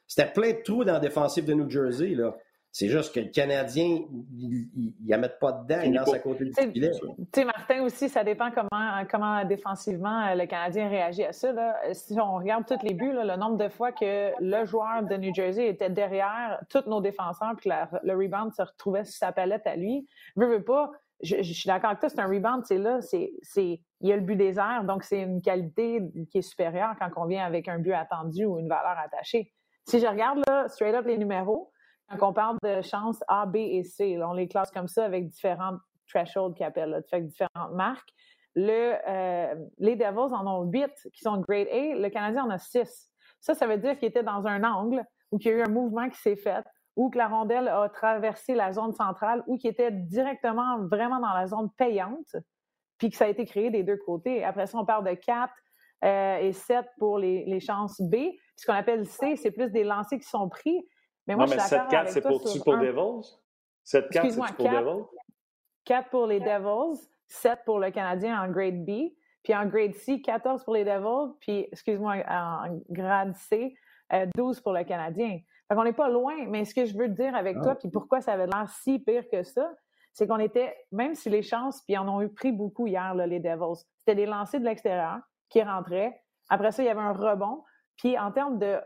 [0.07, 2.09] C'était plein de trous dans la défensive de New Jersey.
[2.09, 2.35] Là.
[2.75, 3.99] C'est juste que le Canadien,
[4.35, 4.67] il
[5.07, 6.89] ne mettent pas dedans, il lance à côté du filet.
[6.91, 11.51] Tu sais, Martin aussi, ça dépend comment, comment défensivement euh, le Canadien réagit à ça.
[11.51, 11.77] Là.
[11.93, 15.31] Si on regarde tous les buts, le nombre de fois que le joueur de New
[15.35, 17.69] Jersey était derrière tous nos défenseurs, puis
[18.01, 20.89] le rebound se retrouvait sur sa palette à lui, veut, veut pas,
[21.21, 24.23] je, suis d'accord avec toi, c'est un rebound, c'est là, c'est, il y a le
[24.23, 26.01] but des airs, donc c'est une qualité
[26.31, 29.53] qui est supérieure quand on vient avec un but attendu ou une valeur attachée.
[29.85, 31.69] Si je regarde là, straight up les numéros,
[32.09, 35.27] quand on parle de chances A, B et C, on les classe comme ça avec
[35.27, 38.09] différentes thresholds qu'ils appellent, fait différentes marques.
[38.55, 42.59] Le, euh, les Devils en ont huit qui sont grade A, le Canadien en a
[42.59, 43.09] six.
[43.39, 45.69] Ça, ça veut dire qu'il était dans un angle ou qu'il y a eu un
[45.69, 46.63] mouvement qui s'est fait
[46.95, 51.33] ou que la rondelle a traversé la zone centrale ou qui était directement vraiment dans
[51.33, 52.35] la zone payante,
[52.97, 54.43] puis que ça a été créé des deux côtés.
[54.43, 55.51] Après ça, on parle de 4
[56.03, 58.15] euh, et 7 pour les, les chances B.
[58.55, 60.85] Ce qu'on appelle C, c'est plus des lancers qui sont pris.
[61.27, 63.37] Mais moi, non, mais 7-4, c'est pour, pour Devils?
[63.85, 65.05] 7-4, c'est pour Devils?
[65.85, 69.11] 4 pour les Devils, 7 pour le Canadien en grade B,
[69.43, 73.75] puis en grade C, 14 pour les Devils, puis, excuse-moi, en grade C,
[74.35, 75.39] 12 euh, pour le Canadien.
[75.67, 77.75] Fait qu'on n'est pas loin, mais ce que je veux te dire avec toi, ah.
[77.75, 79.71] puis pourquoi ça avait l'air si pire que ça,
[80.13, 83.25] c'est qu'on était, même si les chances, puis en ont eu pris beaucoup hier, là,
[83.25, 85.19] les Devils, c'était des lancers de l'extérieur
[85.49, 86.21] qui rentraient.
[86.49, 87.63] Après ça, il y avait un rebond.
[87.97, 88.79] Puis en termes de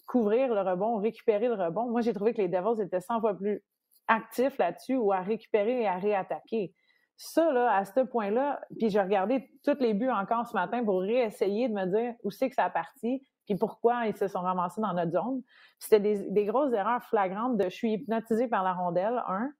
[0.00, 3.34] recouvrir le rebond, récupérer le rebond, moi, j'ai trouvé que les Devils étaient 100 fois
[3.34, 3.62] plus
[4.08, 6.74] actifs là-dessus ou à récupérer et à réattaquer.
[7.16, 11.00] Ça, là, à ce point-là, puis j'ai regardé tous les buts encore ce matin pour
[11.00, 14.40] réessayer de me dire où c'est que ça a parti, puis pourquoi ils se sont
[14.40, 15.42] ramassés dans notre zone.
[15.78, 19.50] C'était des, grosses erreurs flagrantes de je suis hypnotisé par la rondelle, un.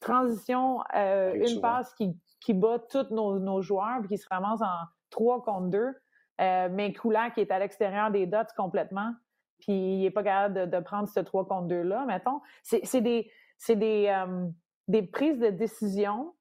[0.00, 4.86] Transition, euh, une passe qui, qui bat tous nos, joueurs, puis qui se ramasse en
[5.10, 5.94] 3 contre 2.
[6.40, 9.12] Euh, mais Koulak qui est à l'extérieur des dots complètement,
[9.58, 12.40] puis il n'est pas capable de, prendre ce 3 contre 2-là, mettons.
[12.62, 13.30] C'est des,
[13.68, 14.46] des, euh,
[14.86, 16.34] des prises de décision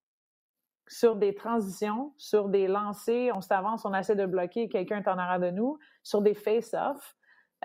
[0.87, 5.17] sur des transitions, sur des lancers, on s'avance, on essaie de bloquer, quelqu'un est en
[5.17, 7.15] arrière de nous, sur des face-off.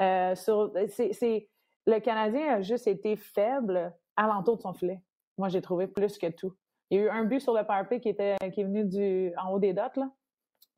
[0.00, 1.48] Euh, c'est,
[1.86, 5.00] le Canadien a juste été faible à l'entour de son filet.
[5.38, 6.52] Moi, j'ai trouvé plus que tout.
[6.90, 9.32] Il y a eu un but sur le powerplay qui, était, qui est venu du,
[9.36, 10.10] en haut des dots, là.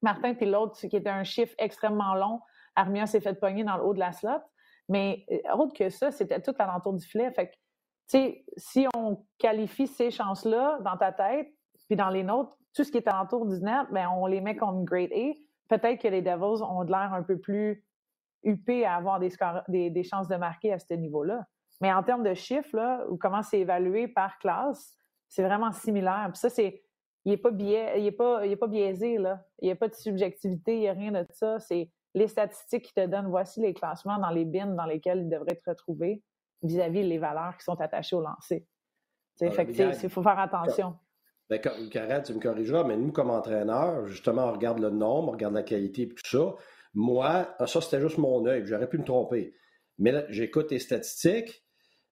[0.03, 2.41] Martin, puis l'autre, qui était un chiffre extrêmement long.
[2.77, 4.43] Armia s'est fait pogner dans le haut de la slot.
[4.89, 7.31] Mais euh, autre que ça, c'était tout à l'entour du filet.
[7.33, 11.49] Fait que, tu sais, si on qualifie ces chances-là dans ta tête,
[11.87, 14.57] puis dans les nôtres, tout ce qui est alentour du net, ben, on les met
[14.57, 15.33] comme grade A.
[15.69, 17.85] Peut-être que les Devils ont de l'air un peu plus
[18.43, 21.47] huppés à avoir des, des, chances de marquer à ce niveau-là.
[21.81, 24.97] Mais en termes de chiffres, ou comment c'est évalué par classe,
[25.29, 26.29] c'est vraiment similaire.
[26.33, 26.83] Puis ça, c'est.
[27.27, 27.51] Il n'est pas,
[27.97, 29.41] il pas, il pas biaisé, là.
[29.61, 31.59] Il n'y a pas de subjectivité, il n'y a rien de ça.
[31.59, 35.29] C'est les statistiques qui te donnent voici les classements dans les bins dans lesquels ils
[35.29, 36.23] devraient être retrouvés
[36.63, 38.67] vis-à-vis les valeurs qui sont attachées au lancer.
[39.41, 39.69] Ah, fait
[40.03, 40.97] il faut faire attention.
[41.51, 45.33] Ben, Karel, tu me corrigeras, mais nous, comme entraîneurs, justement, on regarde le nombre, on
[45.33, 46.55] regarde la qualité et tout ça.
[46.95, 49.55] Moi, ah, ça, c'était juste mon œil, j'aurais pu me tromper.
[49.99, 51.64] Mais là, j'écoute les statistiques.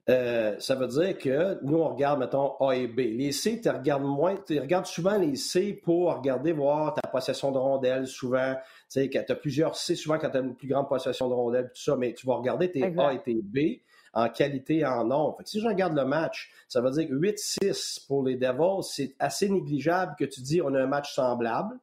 [0.09, 2.99] Euh, ça veut dire que nous, on regarde, mettons, A et B.
[2.99, 7.53] Les C, tu regardes moins, tu regardes souvent les C pour regarder, voir ta possession
[7.53, 8.55] de rondelles, souvent.
[8.91, 11.35] Tu sais, tu as plusieurs C, souvent quand tu as une plus grande possession de
[11.35, 13.81] rondelles, tout ça, mais tu vas regarder tes A et tes B
[14.15, 15.39] en qualité et en nombre.
[15.45, 19.49] si je regarde le match, ça veut dire que 8-6 pour les Devils, c'est assez
[19.49, 21.79] négligeable que tu dis on a un match semblable.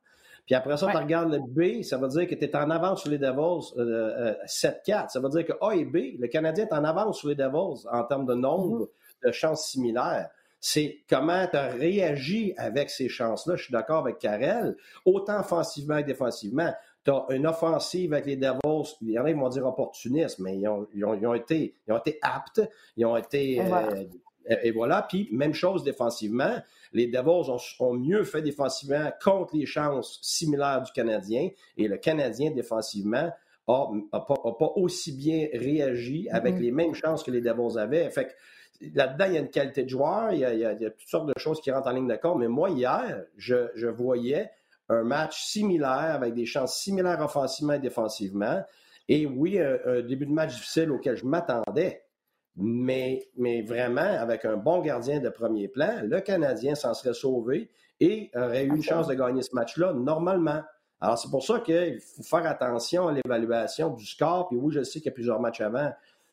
[0.50, 3.02] Puis après ça, tu regardes le B, ça veut dire que tu es en avance
[3.02, 3.78] sur les Devils 7-4.
[3.78, 7.30] Euh, euh, ça veut dire que A et B, le Canadien est en avance sur
[7.30, 9.28] les Devils en termes de nombre mm-hmm.
[9.28, 10.28] de chances similaires.
[10.60, 13.58] C'est comment tu as réagi avec ces chances-là.
[13.58, 14.76] Je suis d'accord avec Karel,
[15.06, 16.74] autant offensivement que défensivement.
[17.06, 20.40] Tu as une offensive avec les Devils, il y en a qui vont dire opportunistes,
[20.40, 23.62] mais ils ont, été, ils ont été aptes, ils ont été.
[23.62, 24.04] Euh,
[24.64, 25.06] et voilà.
[25.08, 26.56] Puis, même chose défensivement.
[26.94, 31.50] Les Devils ont, mieux fait défensivement contre les chances similaires du Canadien.
[31.78, 33.32] Et le Canadien, défensivement,
[33.68, 36.62] n'a pas, aussi bien réagi avec mm-hmm.
[36.62, 38.10] les mêmes chances que les Devils avaient.
[38.10, 38.36] Fait
[38.94, 41.62] là-dedans, il y a une qualité de joueur, il y, a, toutes sortes de choses
[41.62, 42.40] qui rentrent en ligne de compte.
[42.40, 44.50] Mais moi, hier, je, voyais
[44.88, 48.64] un match similaire avec des chances similaires offensivement et défensivement.
[49.08, 52.04] Et oui, un début de match difficile auquel je m'attendais.
[52.62, 57.72] Mais, mais vraiment, avec un bon gardien de premier plan, le Canadien s'en serait sauvé
[58.02, 60.62] et aurait eu une chance de gagner ce match-là normalement.
[61.00, 64.50] Alors, c'est pour ça qu'il faut faire attention à l'évaluation du score.
[64.50, 65.90] Puis oui, je sais qu'il y a plusieurs matchs avant,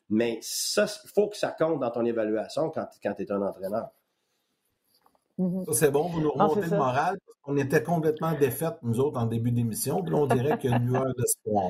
[0.09, 3.41] mais ça, il faut que ça compte dans ton évaluation quand, quand tu es un
[3.41, 3.89] entraîneur.
[5.39, 5.65] Mm-hmm.
[5.67, 7.17] Ça, c'est bon, vous nous remontez le moral.
[7.45, 10.03] On était complètement défaites, nous autres, en début d'émission.
[10.03, 11.69] Puis on dirait qu'il y a une lueur d'espoir.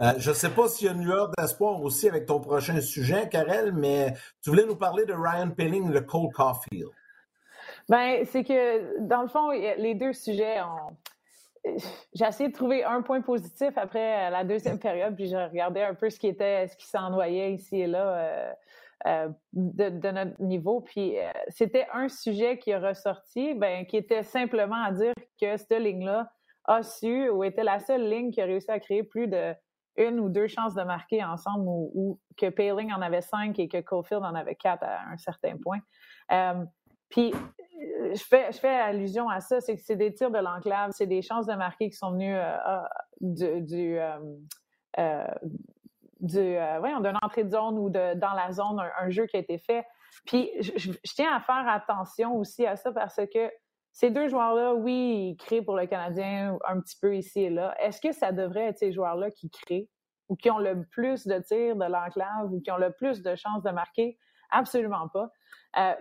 [0.00, 2.80] Euh, je ne sais pas s'il y a une lueur d'espoir aussi avec ton prochain
[2.80, 6.88] sujet, Karel, mais tu voulais nous parler de Ryan Pilling, le Cole Caulfield.
[7.88, 10.96] Ben, c'est que, dans le fond, les deux sujets ont.
[12.14, 15.94] J'ai essayé de trouver un point positif après la deuxième période, puis j'ai regardé un
[15.94, 18.52] peu ce qui était, ce qui s'envoyait ici et là euh,
[19.06, 20.80] euh, de, notre niveau.
[20.80, 21.16] Puis
[21.48, 26.32] c'était un sujet qui est ressorti, ben, qui était simplement à dire que cette ligne-là
[26.64, 29.54] a su ou était la seule ligne qui a réussi à créer plus de
[30.00, 33.80] une ou deux chances de marquer ensemble ou, que Paling en avait cinq et que
[33.80, 35.80] Cofield en avait quatre à un certain point.
[36.32, 36.64] Euh,
[37.08, 40.38] puis, euh, je fais, je fais allusion à ça, c'est que c'est des tirs de
[40.38, 42.56] l'enclave, c'est des chances de marquer qui sont venues euh,
[43.20, 43.98] du, du,
[46.20, 46.56] du
[47.02, 49.84] d'une entrée de zone ou de, dans la zone, un, jeu qui a été fait.
[50.26, 53.50] Puis, je, tiens à faire attention aussi à ça parce que
[54.00, 57.76] ces deux joueurs-là, oui, ils créent pour le Canadien un petit peu ici et là.
[57.78, 59.90] Est-ce que ça devrait être ces joueurs-là qui créent
[60.30, 63.36] ou qui ont le plus de tirs de l'enclave ou qui ont le plus de
[63.36, 64.16] chances de marquer?
[64.50, 65.30] Absolument pas.
[65.76, 65.92] Euh,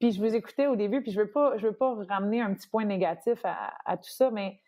[0.00, 2.54] puis je vous écoutais au début, puis je veux pas, je veux pas ramener un
[2.54, 4.58] petit point négatif à, tout ça, mais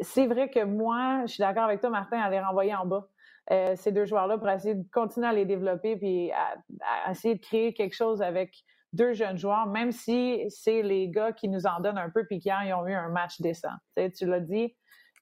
[0.00, 3.08] c'est vrai que moi, je suis d'accord avec toi, Martin, à les renvoyer en bas.
[3.50, 7.40] Euh, ces deux joueurs-là pour essayer de continuer à les développer puis à, essayer de
[7.40, 11.80] créer quelque chose avec deux jeunes joueurs, même si c'est les gars qui nous en
[11.80, 13.68] donnent un peu puis qui ont eu un match décent.
[13.96, 14.74] tu l'as dit.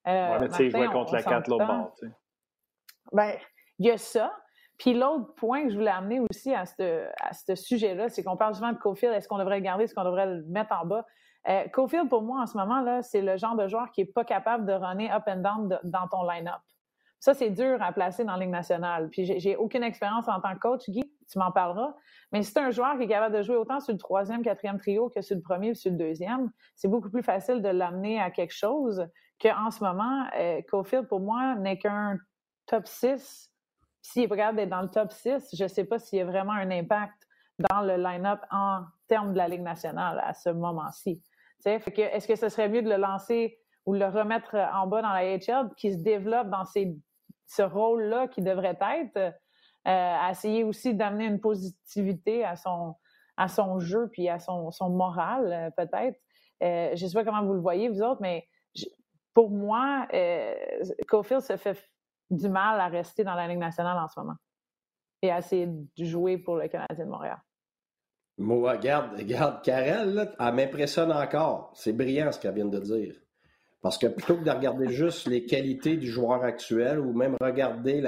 [0.09, 1.95] Euh, ouais, tu sais, contre la 4 l'autre bord.
[3.13, 3.37] Ben,
[3.79, 4.33] il y a ça.
[4.79, 8.37] Puis l'autre point que je voulais amener aussi à ce à ce sujet-là, c'est qu'on
[8.37, 9.15] parle souvent de Cofield.
[9.15, 9.85] Est-ce qu'on devrait le garder?
[9.85, 11.05] Est-ce qu'on devrait le mettre en bas?
[11.49, 14.07] Euh, Cofield, pour moi, en ce moment, là, c'est le genre de joueur qui n'est
[14.07, 16.61] pas capable de runner up and down dans ton line-up.
[17.19, 19.11] Ça, c'est dur à placer dans la Ligue nationale.
[19.11, 21.95] Puis j'ai aucune expérience en tant que coach, Guy, tu m'en parleras.
[22.33, 24.79] Mais si c'est un joueur qui est capable de jouer autant sur le troisième, quatrième
[24.79, 28.21] trio que sur le premier ou sur le deuxième, c'est beaucoup plus facile de l'amener
[28.21, 29.07] à quelque chose
[29.41, 32.19] qu'en ce moment, euh, Cofield, pour moi, n'est qu'un
[32.67, 33.51] top 6.
[34.03, 36.25] S'il est capable d'être dans le top 6, je ne sais pas s'il y a
[36.25, 37.27] vraiment un impact
[37.71, 41.23] dans le line-up en termes de la Ligue nationale à ce moment-ci.
[41.65, 45.37] Est-ce que ce serait mieux de le lancer ou le remettre en bas dans la
[45.37, 49.35] HL, qui se développe dans ce rôle-là qui devrait être,
[49.85, 52.95] à essayer aussi d'amener une positivité à son,
[53.41, 56.21] à son jeu puis à son, son moral, euh, peut-être.
[56.63, 58.47] Euh, je ne sais pas comment vous le voyez, vous autres, mais
[59.33, 60.55] pour moi, euh,
[61.09, 61.83] Cofield se fait
[62.31, 64.37] du mal à rester dans la Ligue nationale en ce moment
[65.23, 67.39] et à essayer de jouer pour le Canadien de Montréal.
[68.37, 71.73] Moi, regarde, regarde, Karel, elle m'impressionne encore.
[71.75, 73.15] C'est brillant ce qu'elle vient de dire.
[73.83, 78.03] Parce que plutôt que de regarder juste les qualités du joueur actuel ou même regarder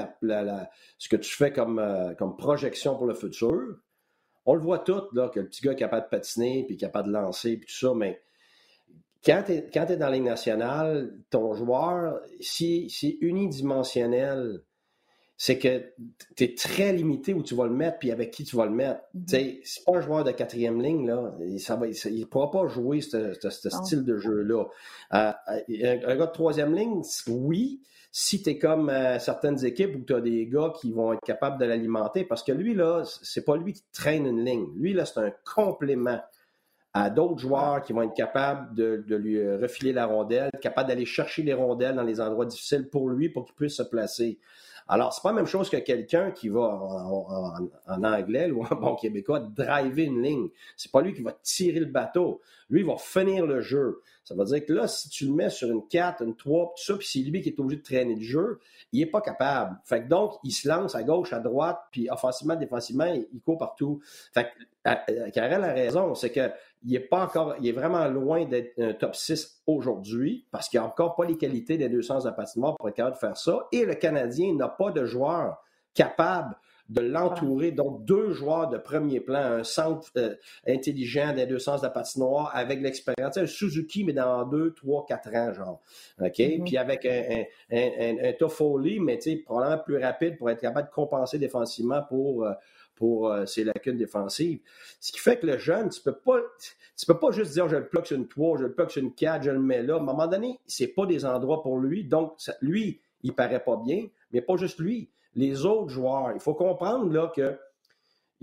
[0.99, 3.79] ce que tu fais comme, euh, comme projection pour le futur,
[4.45, 7.09] on le voit tout, là, que le petit gars est capable de patiner, puis capable
[7.09, 8.21] de lancer, puis tout ça, mais
[9.25, 14.63] quand tu es, dans la Ligue nationale, ton joueur, si c'est unidimensionnel,
[15.37, 15.93] c'est que
[16.37, 18.73] tu es très limité où tu vas le mettre puis avec qui tu vas le
[18.73, 19.01] mettre.
[19.15, 19.61] Mm -hmm.
[19.65, 21.35] C'est pas un joueur de quatrième ligne, là.
[21.59, 24.65] Ça va, il ne pourra pas jouer ce, style de jeu-là.
[25.15, 25.33] Euh,
[26.07, 27.81] un, gars de troisième ligne, oui,
[28.13, 31.25] si tu es comme euh, certaines équipes où tu as des gars qui vont être
[31.25, 34.69] capables de l'alimenter, parce que lui, là, c'est pas lui qui traîne une ligne.
[34.77, 36.21] Lui, là, c'est un complément
[36.95, 41.07] à d'autres joueurs qui vont être capables de, de, lui refiler la rondelle, capables d'aller
[41.07, 44.39] chercher les rondelles dans les endroits difficiles pour lui, pour qu'il puisse se placer.
[44.93, 48.95] Alors, c'est pas la même chose que quelqu'un qui va en, anglais ou en bon
[48.95, 50.49] québécois driver une ligne.
[50.77, 52.43] C'est pas lui qui va tirer le bateau.
[52.69, 54.03] Lui, il va finir le jeu.
[54.23, 56.83] Ça veut dire que là, si tu le mets sur une 4, une 3, tout
[56.83, 58.61] ça, puis c'est lui qui est obligé de traîner le jeu,
[58.93, 59.79] il n'est pas capable.
[59.87, 63.57] Fait que donc, il se lance à gauche, à droite, puis offensivement, défensivement, il, court
[63.57, 64.03] partout.
[64.35, 64.49] Fait
[64.85, 66.51] que Karel a raison, c'est que
[66.85, 70.81] il est pas encore, il est vraiment loin d'être un top 6 aujourd'hui parce qu'il
[70.81, 73.37] n'a encore pas les qualités des deux sens de patinoire pour être capable de faire
[73.37, 73.67] ça.
[73.73, 75.63] Et le Canadien n'a pas de joueur
[75.95, 76.57] capable
[76.89, 77.71] de l'entourer.
[77.73, 80.35] Donc, deux joueurs de premier plan, un centre euh,
[80.67, 83.37] intelligent des deux sens de la patinoire avec l'expérience.
[83.37, 85.81] Un Suzuki, mais dans deux, trois, quatre ans, genre.
[86.21, 86.39] OK?
[86.39, 86.65] Mm-hmm.
[86.65, 91.39] Puis avec un, un, un, Toffoli, mais probablement plus rapide pour être capable de compenser
[91.39, 92.45] défensivement pour.
[92.45, 92.53] Euh,
[92.95, 94.61] pour euh, ses lacunes défensives.
[95.01, 96.39] Ce qui fait que le jeune, tu peux pas,
[96.97, 99.03] tu peux pas juste dire je le plug sur une 3, je le plug sur
[99.03, 99.95] une 4, je le mets là.
[99.95, 102.05] À un moment donné, c'est pas des endroits pour lui.
[102.05, 105.11] Donc, lui, il paraît pas bien, mais pas juste lui.
[105.35, 107.57] Les autres joueurs, il faut comprendre là que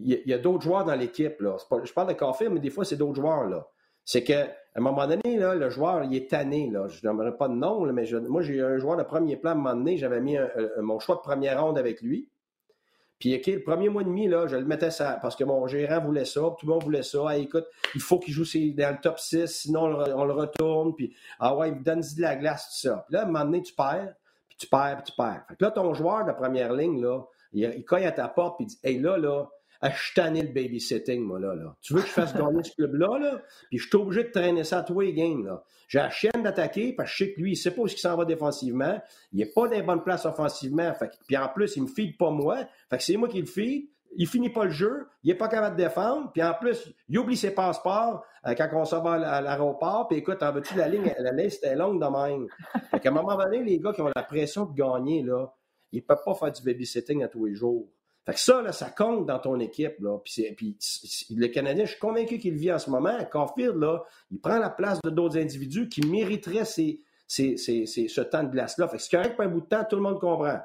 [0.02, 1.36] il y a, d'autres joueurs dans l'équipe.
[1.42, 3.50] je parle de Caulfield, mais des fois, c'est d'autres joueurs.
[3.50, 3.68] là.
[4.06, 6.70] C'est qu'à un moment donné, là, le joueur, il est tanné.
[6.72, 6.88] Là.
[6.88, 9.58] Je n'aimerais pas de nom, mais moi, j'ai un joueur de premier plan à un
[9.58, 10.38] moment donné, j'avais mis
[10.82, 12.30] mon choix de première ronde avec lui.
[13.20, 15.68] Puis, OK, le premier mois et demi, là, je le mettais ça parce que mon
[15.68, 17.38] gérant voulait ça, tout le monde voulait ça.
[17.38, 20.96] écoute, il faut qu'il joue dans le top 6, sinon on le, retourne.
[20.96, 23.04] Puis, ah ouais, il donne de la glace, tout ça.
[23.08, 24.14] Puis là, à un moment donné, tu perds,
[24.48, 25.44] puis tu perds, puis tu perds.
[25.50, 28.66] Fait que là, ton joueur de première ligne, là, il, cogne à ta porte, puis
[28.66, 29.50] il dit, hey, là, là,
[29.82, 31.76] à je le babysitting, moi, là, là.
[31.82, 33.42] Tu veux que je fasse gagner ce club-là, là?
[33.70, 35.64] Puis je suis obligé de traîner ça à tous les games, là.
[35.88, 37.98] J'ai la chienne d'attaquer parce que je sais que lui, il sait pas où il
[37.98, 39.02] s'en va défensivement.
[39.32, 40.94] Il n'est pas dans les bonnes places offensivement.
[41.28, 42.58] Puis en plus, il me feed pas moi.
[42.90, 43.90] Fait que c'est moi qui le feed.
[44.18, 47.20] Il finit pas le jeu, il est pas capable de défendre, puis en plus, il
[47.20, 50.88] oublie ses passeports euh, quand on s'en va à l'aéroport, puis écoute, en veux-tu la
[50.88, 52.48] ligne, liste est longue de même.
[52.90, 55.54] Fait qu'à un moment donné, les gars qui ont la pression de gagner, là,
[55.92, 57.88] ils peuvent pas faire du babysitting à tous les jours.
[58.26, 60.00] Fait que ça, là, ça compte dans ton équipe.
[60.00, 60.18] Là.
[60.24, 60.78] Puis, puis
[61.36, 63.18] le Canadien, je suis convaincu qu'il vit en ce moment.
[63.32, 68.22] Caulfield, là, il prend la place de d'autres individus qui mériteraient ces, ces, ces, ce
[68.22, 68.88] temps de glace-là.
[68.88, 70.60] Fait que c'est correct pour un bout de temps, tout le monde comprend.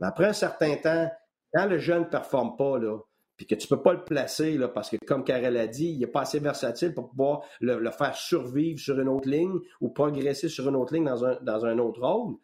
[0.00, 1.10] Mais après un certain temps,
[1.54, 2.98] quand le jeune ne performe pas, là,
[3.36, 5.90] puis que tu ne peux pas le placer, là, parce que comme Karel a dit,
[5.90, 9.58] il n'est pas assez versatile pour pouvoir le, le, faire survivre sur une autre ligne
[9.80, 12.36] ou progresser sur une autre ligne dans un, dans un autre rôle.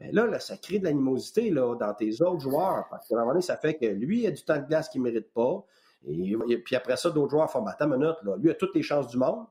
[0.00, 2.86] Ben là, ça crée de l'animosité dans tes autres joueurs.
[2.90, 4.88] Parce qu'à un moment donné, ça fait que lui, il a du temps de glace
[4.88, 5.64] qu'il ne mérite pas.
[6.08, 9.08] Et, puis après ça, d'autres joueurs font Attends minute, là, lui a toutes les chances
[9.08, 9.44] du monde.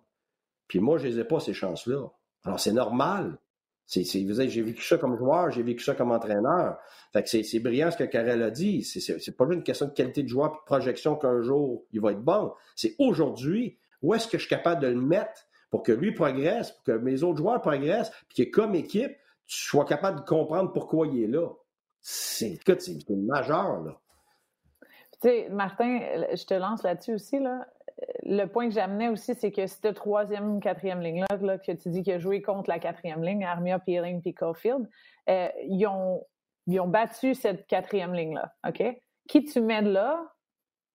[0.67, 2.07] Puis moi, je les ai pas, ces chances-là.
[2.43, 3.37] Alors, c'est normal.
[3.85, 6.77] C'est, j'ai vécu ça comme joueur, j'ai vécu ça comme entraîneur.
[7.25, 8.83] C'est, brillant ce que Karel a dit.
[8.83, 11.85] C'est, c'est pas juste une question de qualité de joueur et de projection qu'un jour
[11.91, 12.53] il va être bon.
[12.75, 16.71] C'est aujourd'hui, où est-ce que je suis capable de le mettre pour que lui progresse,
[16.71, 19.15] pour que mes autres joueurs progressent, puis que comme équipe,
[19.49, 21.49] sois capable de comprendre pourquoi il est là.
[22.01, 22.59] C'est
[23.09, 23.99] majeur, là.
[25.21, 25.99] Tu sais, Martin,
[26.33, 27.67] je te lance là-dessus aussi, là.
[28.23, 32.03] Le point que j'amenais aussi, c'est que cette troisième, quatrième ligne-là, là, que tu dis
[32.03, 34.87] qu'il a joué contre la quatrième ligne, Armia, Peeling puis Caulfield,
[35.27, 36.25] euh, ils, ont,
[36.67, 38.81] ils ont battu cette quatrième ligne-là, OK?
[39.27, 40.23] Qui tu mets là,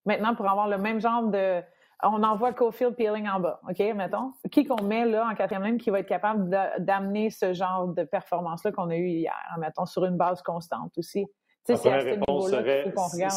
[0.05, 1.61] maintenant, pour avoir le même genre de,
[2.03, 4.33] on envoie Cofield Peeling en bas, OK, mettons.
[4.51, 8.03] Qui qu'on met là en quatrième ligne qui va être capable d'amener ce genre de
[8.03, 11.25] performance-là qu'on a eu hier, mettons, sur une base constante aussi?
[11.65, 13.33] Tu sais, c'est à ce niveau-là qu'on regarde.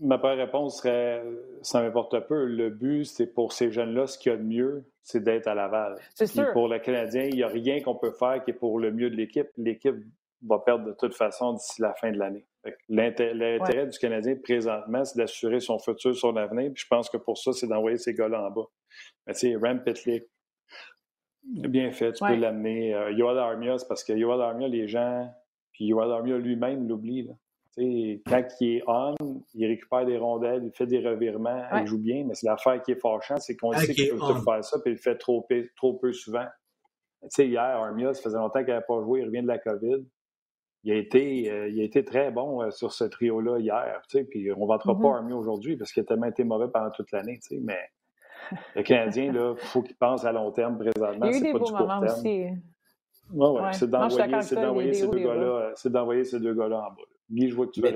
[0.00, 1.22] Ma première réponse serait,
[1.62, 2.46] ça m'importe peu.
[2.46, 5.54] Le but, c'est pour ces jeunes-là, ce qu'il y a de mieux, c'est d'être à
[5.54, 5.96] Laval.
[6.14, 6.52] C'est sûr.
[6.52, 9.08] Pour le Canadien, il n'y a rien qu'on peut faire qui est pour le mieux
[9.08, 9.46] de l'équipe.
[9.56, 9.94] L'équipe
[10.48, 12.46] va perdre de toute façon d'ici la fin de l'année.
[12.88, 16.72] L'intérêt du Canadien présentement, c'est d'assurer son futur, son avenir.
[16.72, 18.66] Puis je pense que pour ça, c'est d'envoyer ces gars-là en bas.
[19.26, 20.24] Mais tu sais, Ram Pitlick,
[21.44, 22.94] bien fait, tu peux l'amener.
[22.94, 25.28] Euh, Yoel Armia, c'est parce que Yoel Armia, les gens,
[25.72, 27.28] puis Yoel Armia lui-même l'oublie.
[27.76, 29.14] Quand il est on,
[29.54, 32.92] il récupère des rondelles, il fait des revirements, il joue bien, mais c'est l'affaire qui
[32.92, 35.44] est fâchante, c'est qu'on sait qu'il peut tout faire ça, puis il le fait trop,
[35.76, 36.46] trop peu souvent.
[37.22, 39.58] Tu sais, hier, Armia, ça faisait longtemps qu'il n'avait pas joué, il revient de la
[39.58, 40.04] COVID
[40.84, 44.02] il a été, euh, il a été très bon euh, sur ce trio-là hier.
[44.08, 45.28] Tu sais, puis on ne vantera pas mm-hmm.
[45.30, 47.38] pas aujourd'hui parce qu'il a tellement été mauvais pendant toute l'année.
[47.42, 47.78] Tu sais, mais
[48.76, 51.26] le Canadien, il faut qu'il pense à long terme présentement.
[51.26, 52.46] Il y a eu des pas beaux moments aussi.
[53.32, 53.72] Ouais, ouais.
[53.72, 54.42] C'est d'envoyer
[54.92, 57.02] ces deux gars-là, c'est d'envoyer ces deux gars-là en bas.
[57.30, 57.94] Guy, je vois que tu veux.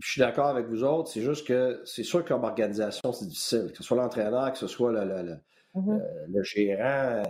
[0.00, 1.08] Je suis d'accord avec vous autres.
[1.08, 3.70] C'est juste que c'est sûr que comme organisation, c'est difficile.
[3.72, 5.36] Que ce soit l'entraîneur, que ce soit le, le, le,
[5.74, 6.00] mm-hmm.
[6.00, 7.22] euh, le gérant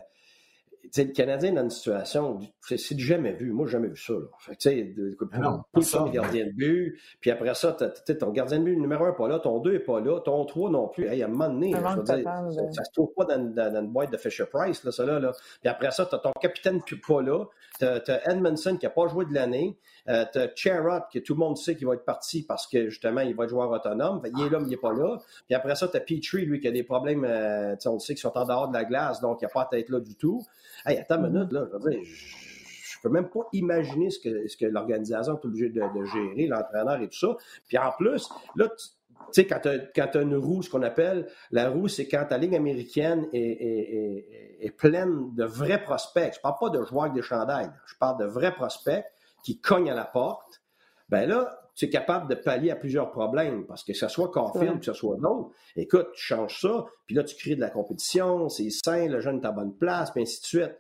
[0.97, 3.53] le Canadien dans une situation, c'est du jamais vu.
[3.53, 4.15] Moi, j'ai jamais vu ça.
[4.15, 4.27] Là.
[4.39, 9.05] Fait que, sais, le gardien de but, puis après ça, ton gardien de but numéro
[9.05, 11.07] un n'est pas là, ton deux n'est pas là, ton trois non plus.
[11.07, 13.89] Hey, à un moment donné, je veux dire, ça, se trouve pas dans, dans, une
[13.89, 15.19] boîte de Fisher Price, là, ça là.
[15.19, 15.33] là.
[15.61, 17.45] Puis après ça, tu as ton capitaine qui n'est pas là,
[17.79, 19.79] tu as, Edmondson qui n'a pas joué de l'année,
[20.09, 22.89] euh, tu as Charrot, que tout le monde sait qu'il va être parti parce que
[22.89, 24.23] justement, il va être joueur autonome.
[24.25, 25.19] il est là, mais il n'est pas là.
[25.47, 28.23] Puis après ça, tu as Petrie, lui, qui a des problèmes, euh, on sait qu'ils
[28.23, 30.43] sont en dehors de la glace, donc il n'a pas à être là du tout.
[30.87, 34.49] Hey, attends une minute, là, je veux dire, je peux même pas imaginer ce que,
[34.49, 37.37] ce que l'organisation est obligée de, gérer, l'entraîneur et tout ça.
[37.69, 38.87] Puis en plus, là, tu
[39.33, 42.57] sais, quand tu as, une roue, ce qu'on appelle, la roue, c'est quand ta ligne
[42.57, 46.33] américaine est, pleine de vrais prospects.
[46.35, 47.71] Je parle pas de joueurs avec des chandails.
[47.87, 49.05] Je parle de vrais prospects
[49.43, 50.63] qui cognent à la porte.
[51.09, 54.75] Ben là, tu es capable de pallier à plusieurs problèmes parce que ce soit Caulfield
[54.75, 55.51] ou que ce soit d'autres.
[55.77, 59.41] Écoute, tu changes ça, puis là, tu crées de la compétition, c'est sain, le jeune
[59.41, 60.77] est à bonne place, puis ainsi de suite.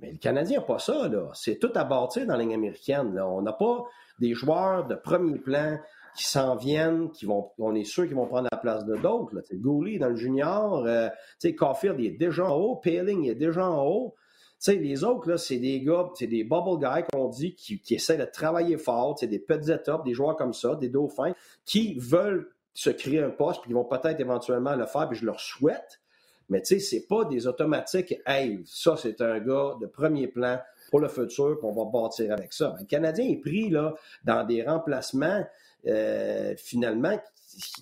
[0.00, 1.30] Mais le Canadien n'a pas ça, là.
[1.34, 3.14] C'est tout à bâtir dans la ligne américaine.
[3.14, 3.28] Là.
[3.28, 3.84] On n'a pas
[4.18, 5.78] des joueurs de premier plan
[6.16, 9.34] qui s'en viennent, qui vont, on est sûr qu'ils vont prendre la place de d'autres.
[9.52, 11.08] Gouli dans le junior, euh,
[11.56, 14.14] Caulfield il est déjà en haut, Paling est déjà en haut
[14.62, 18.16] sais, les autres, là, c'est des gars, c'est des bubble guys qu'on dit qui, essaient
[18.16, 21.34] de travailler fort, c'est des petites étapes, des joueurs comme ça, des dauphins,
[21.64, 25.26] qui veulent se créer un poste, puis ils vont peut-être éventuellement le faire, puis je
[25.26, 26.00] leur souhaite.
[26.48, 28.14] Mais tu sais, c'est pas des automatiques.
[28.26, 30.60] Hey, ça, c'est un gars de premier plan
[30.90, 32.76] pour le futur, puis on va bâtir avec ça.
[32.78, 33.94] Le Canadien est pris là,
[34.24, 35.44] dans des remplacements,
[35.86, 37.18] euh, finalement,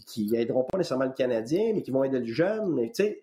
[0.07, 2.73] qui n'aideront pas nécessairement le Canadien, mais qui vont aider le jeune.
[2.75, 3.21] Mais tu sais,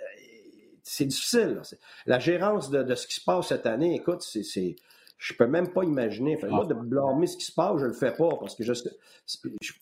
[0.88, 1.62] c'est difficile.
[2.06, 4.76] La gérance de, ce qui se passe cette année, écoute, c'est,
[5.18, 6.40] je peux même pas imaginer.
[6.50, 8.74] moi, de blâmer ce qui se passe, je le fais pas parce que je,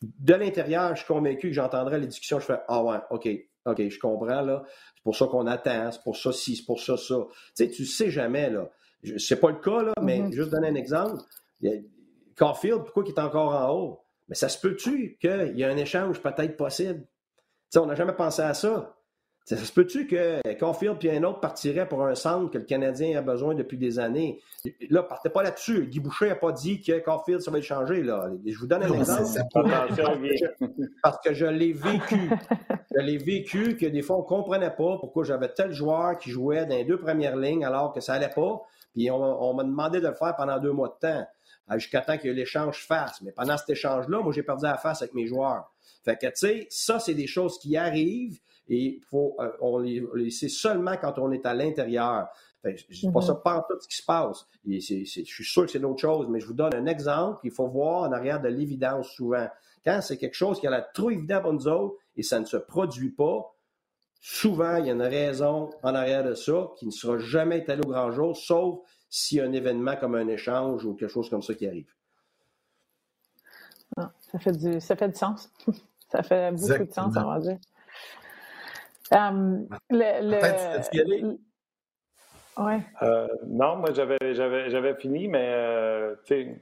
[0.02, 2.40] de l'intérieur, je suis convaincu que j'entendrai les discussions.
[2.40, 3.30] Je fais Ah ouais, OK,
[3.66, 4.64] OK, je comprends là.
[4.96, 7.16] C'est pour ça qu'on attend, c'est pour ça ci, c'est pour ça ça.
[7.56, 8.70] Tu sais, tu sais jamais là.
[9.18, 10.34] C'est pas le cas là, mais mm-hmm.
[10.34, 11.22] juste donner un exemple.
[12.36, 14.02] Caulfield, pourquoi il est encore en haut?
[14.28, 17.02] Mais ça se peut-tu qu'il y a un échange peut-être possible?
[17.02, 17.08] Tu
[17.70, 18.96] sais, on n'a jamais pensé à ça.
[19.46, 23.16] Ça, se peut-tu que Caulfield puis un autre partirait pour un centre que le Canadien
[23.20, 24.42] a besoin depuis des années?
[24.90, 25.86] Là, partez pas là-dessus.
[25.86, 28.02] Guy Boucher n'a pas dit que Caulfield, ça va être changé.
[28.02, 28.28] Là.
[28.44, 29.40] Je vous donne un exemple.
[31.04, 32.28] Parce que je l'ai vécu.
[32.96, 36.32] je l'ai vécu que des fois, on ne comprenait pas pourquoi j'avais tel joueur qui
[36.32, 38.64] jouait dans les deux premières lignes alors que ça n'allait pas.
[38.96, 41.28] Puis on, m'a demandé de le faire pendant deux mois de temps
[41.78, 43.22] jusqu'à temps que l'échange fasse.
[43.22, 45.72] Mais pendant cet échange-là, moi, j'ai perdu la face avec mes joueurs.
[46.04, 50.32] Fait que, tu sais, ça, c'est des choses qui arrivent et faut, euh, on les,
[50.32, 52.28] sait seulement quand on est à l'intérieur.
[52.64, 53.26] je ne dis pas mm-hmm.
[53.26, 54.48] ça pas tout ce qui se passe.
[54.66, 57.40] je suis sûr que c'est d'autres chose, mais je vous donne un exemple.
[57.44, 59.48] Il faut voir en arrière de l'évidence souvent.
[59.84, 62.46] Quand c'est quelque chose qui a l'air trop évident pour nous autres et ça ne
[62.46, 63.56] se produit pas,
[64.20, 67.84] souvent, il y a une raison en arrière de ça qui ne sera jamais étalée
[67.86, 71.30] au grand jour, sauf s'il y a un événement comme un échange ou quelque chose
[71.30, 71.94] comme ça qui arrive.
[73.98, 75.52] Ah, ça, fait du, ça fait du sens.
[76.12, 77.60] ça fait beaucoup de sens, on va dire.
[79.12, 81.38] Um, le,
[82.58, 82.80] Ouais.
[83.02, 86.16] Euh, non, moi j'avais j'avais j'avais fini, mais euh,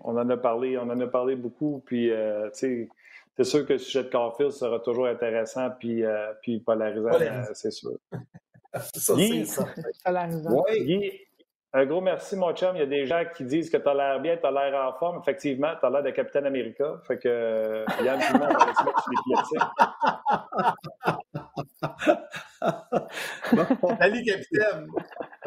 [0.03, 2.89] on en a parlé, on en a parlé beaucoup, puis euh, c'est
[3.43, 7.11] sûr que le sujet de Carfield sera toujours intéressant puis, euh, puis polarisant,
[7.53, 7.97] c'est sûr.
[8.73, 9.67] ça, c'est ça.
[10.03, 10.65] Polarisant.
[10.71, 11.11] Guy,
[11.75, 12.75] un gros merci, mon chum.
[12.75, 14.79] Il y a des gens qui disent que tu as l'air bien, tu as l'air
[14.79, 15.19] en forme.
[15.19, 16.85] Effectivement, tu as l'air de Capitaine America.
[17.07, 19.35] Fait que euh, Yann, tout le monde va se mettre sur les
[23.99, 24.87] Salut, Capitaine.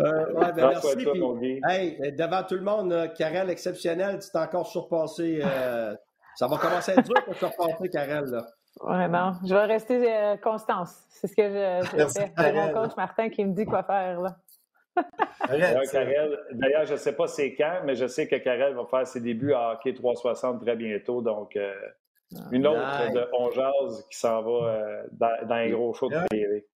[0.00, 0.96] Euh, ouais, ben merci.
[0.96, 5.40] Puis, hey, devant tout le monde, Karel exceptionnel, tu t'es encore surpassé.
[5.44, 5.94] Euh,
[6.34, 8.24] ça va commencer à être dur pour te surpasser, Karel.
[8.24, 8.46] Là.
[9.08, 9.32] Non.
[9.46, 11.04] Je vais rester euh, Constance.
[11.08, 12.32] C'est ce que je, je fais.
[12.36, 14.20] C'est mon coach Martin qui me dit quoi faire.
[14.20, 14.36] là.
[15.48, 19.20] D'ailleurs, je ne sais pas c'est quand, mais je sais que Karel va faire ses
[19.20, 21.22] débuts à Hockey 360 très bientôt.
[21.22, 21.74] Donc, euh,
[22.34, 23.50] ah, une autre de On
[24.10, 26.66] qui s'en va euh, dans, un gros show de télé.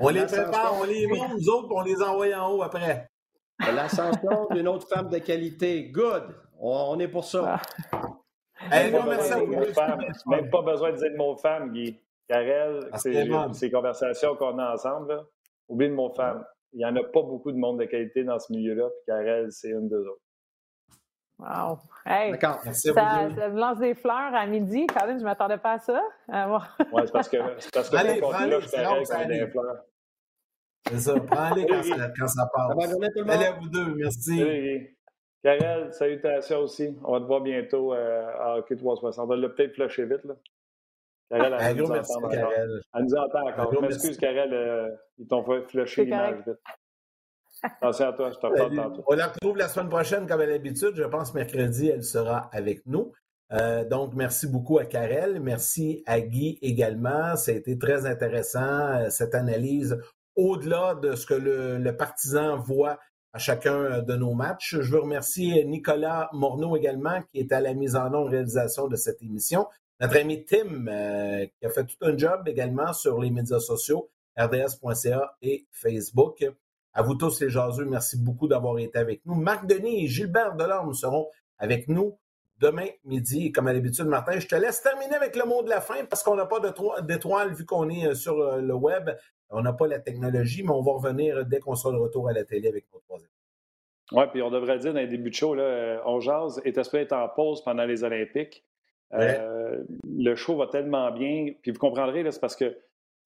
[0.00, 3.08] on les prépare, on les monte, nous autres, on les envoie en haut après.
[3.60, 5.84] L'ascension d'une autre femme de qualité.
[5.90, 6.34] Good.
[6.58, 7.60] On, est pour ça.
[7.92, 8.00] Ah.
[8.70, 8.92] même,
[10.50, 11.98] pas besoin de dire le mot femme, Guy.
[12.28, 15.24] Karel, ah, c'est ces conversations qu'on a ensemble.
[15.68, 18.38] Oublie le mot femme il n'y en a pas beaucoup de monde de qualité dans
[18.38, 20.22] ce milieu-là, puis Karel, c'est une d'eux autres.
[21.38, 21.78] Wow!
[22.06, 22.60] Hey, D'accord.
[22.62, 24.86] ça, ça me lance des fleurs à midi.
[24.86, 26.00] Colin, je ne m'attendais pas à ça.
[26.32, 26.58] Euh,
[26.92, 29.84] oui, c'est parce que, c'est parce que Allez, mon là, je quand des fleurs.
[30.88, 32.94] C'est ça, prends-les quand, ça, quand ça passe.
[33.28, 34.40] Allez à vous deux, merci.
[35.42, 36.96] Karel, salutations aussi.
[37.02, 39.28] On va te voir bientôt euh, à Hockey 360.
[39.28, 40.24] On l'a peut-être flushé vite.
[40.24, 40.34] Là.
[41.32, 42.80] Karel, elle, nous merci, entend Karel.
[42.94, 43.74] Elle nous entend encore.
[43.74, 46.56] Je m'excuse, Karel, euh, ils t'ont fait flusher l'image vite.
[47.62, 49.04] Attention à toi, je te tantôt.
[49.06, 50.92] On la retrouve la semaine prochaine, comme à l'habitude.
[50.94, 53.12] Je pense mercredi, elle sera avec nous.
[53.52, 55.40] Euh, donc, merci beaucoup à Karel.
[55.40, 57.36] Merci à Guy également.
[57.36, 59.98] Ça a été très intéressant, euh, cette analyse,
[60.36, 62.98] au-delà de ce que le, le, partisan voit
[63.32, 64.76] à chacun de nos matchs.
[64.80, 68.96] Je veux remercier Nicolas Morneau également, qui est à la mise en œuvre réalisation de
[68.96, 69.66] cette émission.
[70.02, 74.10] Notre ami Tim, euh, qui a fait tout un job également sur les médias sociaux,
[74.36, 76.44] rds.ca et Facebook.
[76.92, 79.36] À vous tous les jaseux, merci beaucoup d'avoir été avec nous.
[79.36, 82.18] Marc Denis et Gilbert Delorme seront avec nous
[82.58, 83.52] demain midi.
[83.52, 86.24] Comme à l'habitude, Martin, je te laisse terminer avec le mot de la fin parce
[86.24, 86.58] qu'on n'a pas
[87.02, 89.08] d'étoiles vu qu'on est euh, sur euh, le web.
[89.50, 92.32] On n'a pas la technologie, mais on va revenir dès qu'on sera de retour à
[92.32, 93.30] la télé avec nos troisième.
[94.10, 97.04] Oui, puis on devrait dire dans les débuts de show, là, on jase est espéré
[97.04, 98.64] être en pause pendant les Olympiques.
[99.12, 101.52] Le show va tellement bien.
[101.62, 102.76] Puis vous comprendrez, c'est parce que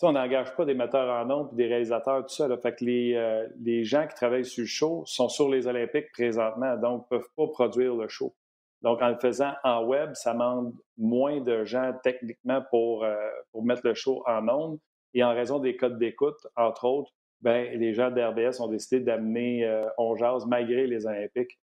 [0.02, 2.48] on n'engage pas des metteurs en nombre et des réalisateurs, tout ça.
[2.48, 2.58] Là.
[2.58, 6.76] Fait que les, les, gens qui travaillent sur le show sont sur les Olympiques présentement,
[6.76, 8.34] donc ne peuvent pas produire le show.
[8.82, 13.16] Donc, en le faisant en web, ça demande moins de gens techniquement pour, euh,
[13.50, 14.78] pour mettre le show en ondes.
[15.14, 19.64] Et en raison des codes d'écoute, entre autres, ben, les gens d'RBS ont décidé d'amener
[19.64, 20.14] euh, On
[20.46, 21.65] malgré les Olympiques euh,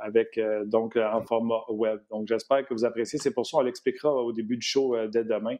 [0.00, 2.00] avec euh, donc en format web.
[2.10, 3.18] Donc, j'espère que vous appréciez.
[3.18, 5.56] C'est pour ça qu'on l'expliquera au début du show dès demain.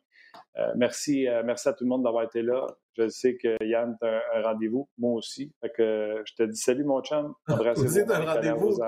[0.76, 2.66] merci, merci à tout le monde d'avoir été là.
[2.98, 5.52] Je sais que Yann, tu as un, rendez-vous, moi aussi.
[5.60, 7.34] Fait que je te dis salut, mon chum.
[7.48, 8.78] Vous êtes un rendez-vous,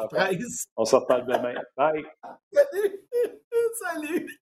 [0.76, 1.54] On se reparle demain.
[1.76, 2.04] Bye.
[2.52, 3.06] Salut.
[3.78, 4.40] salut.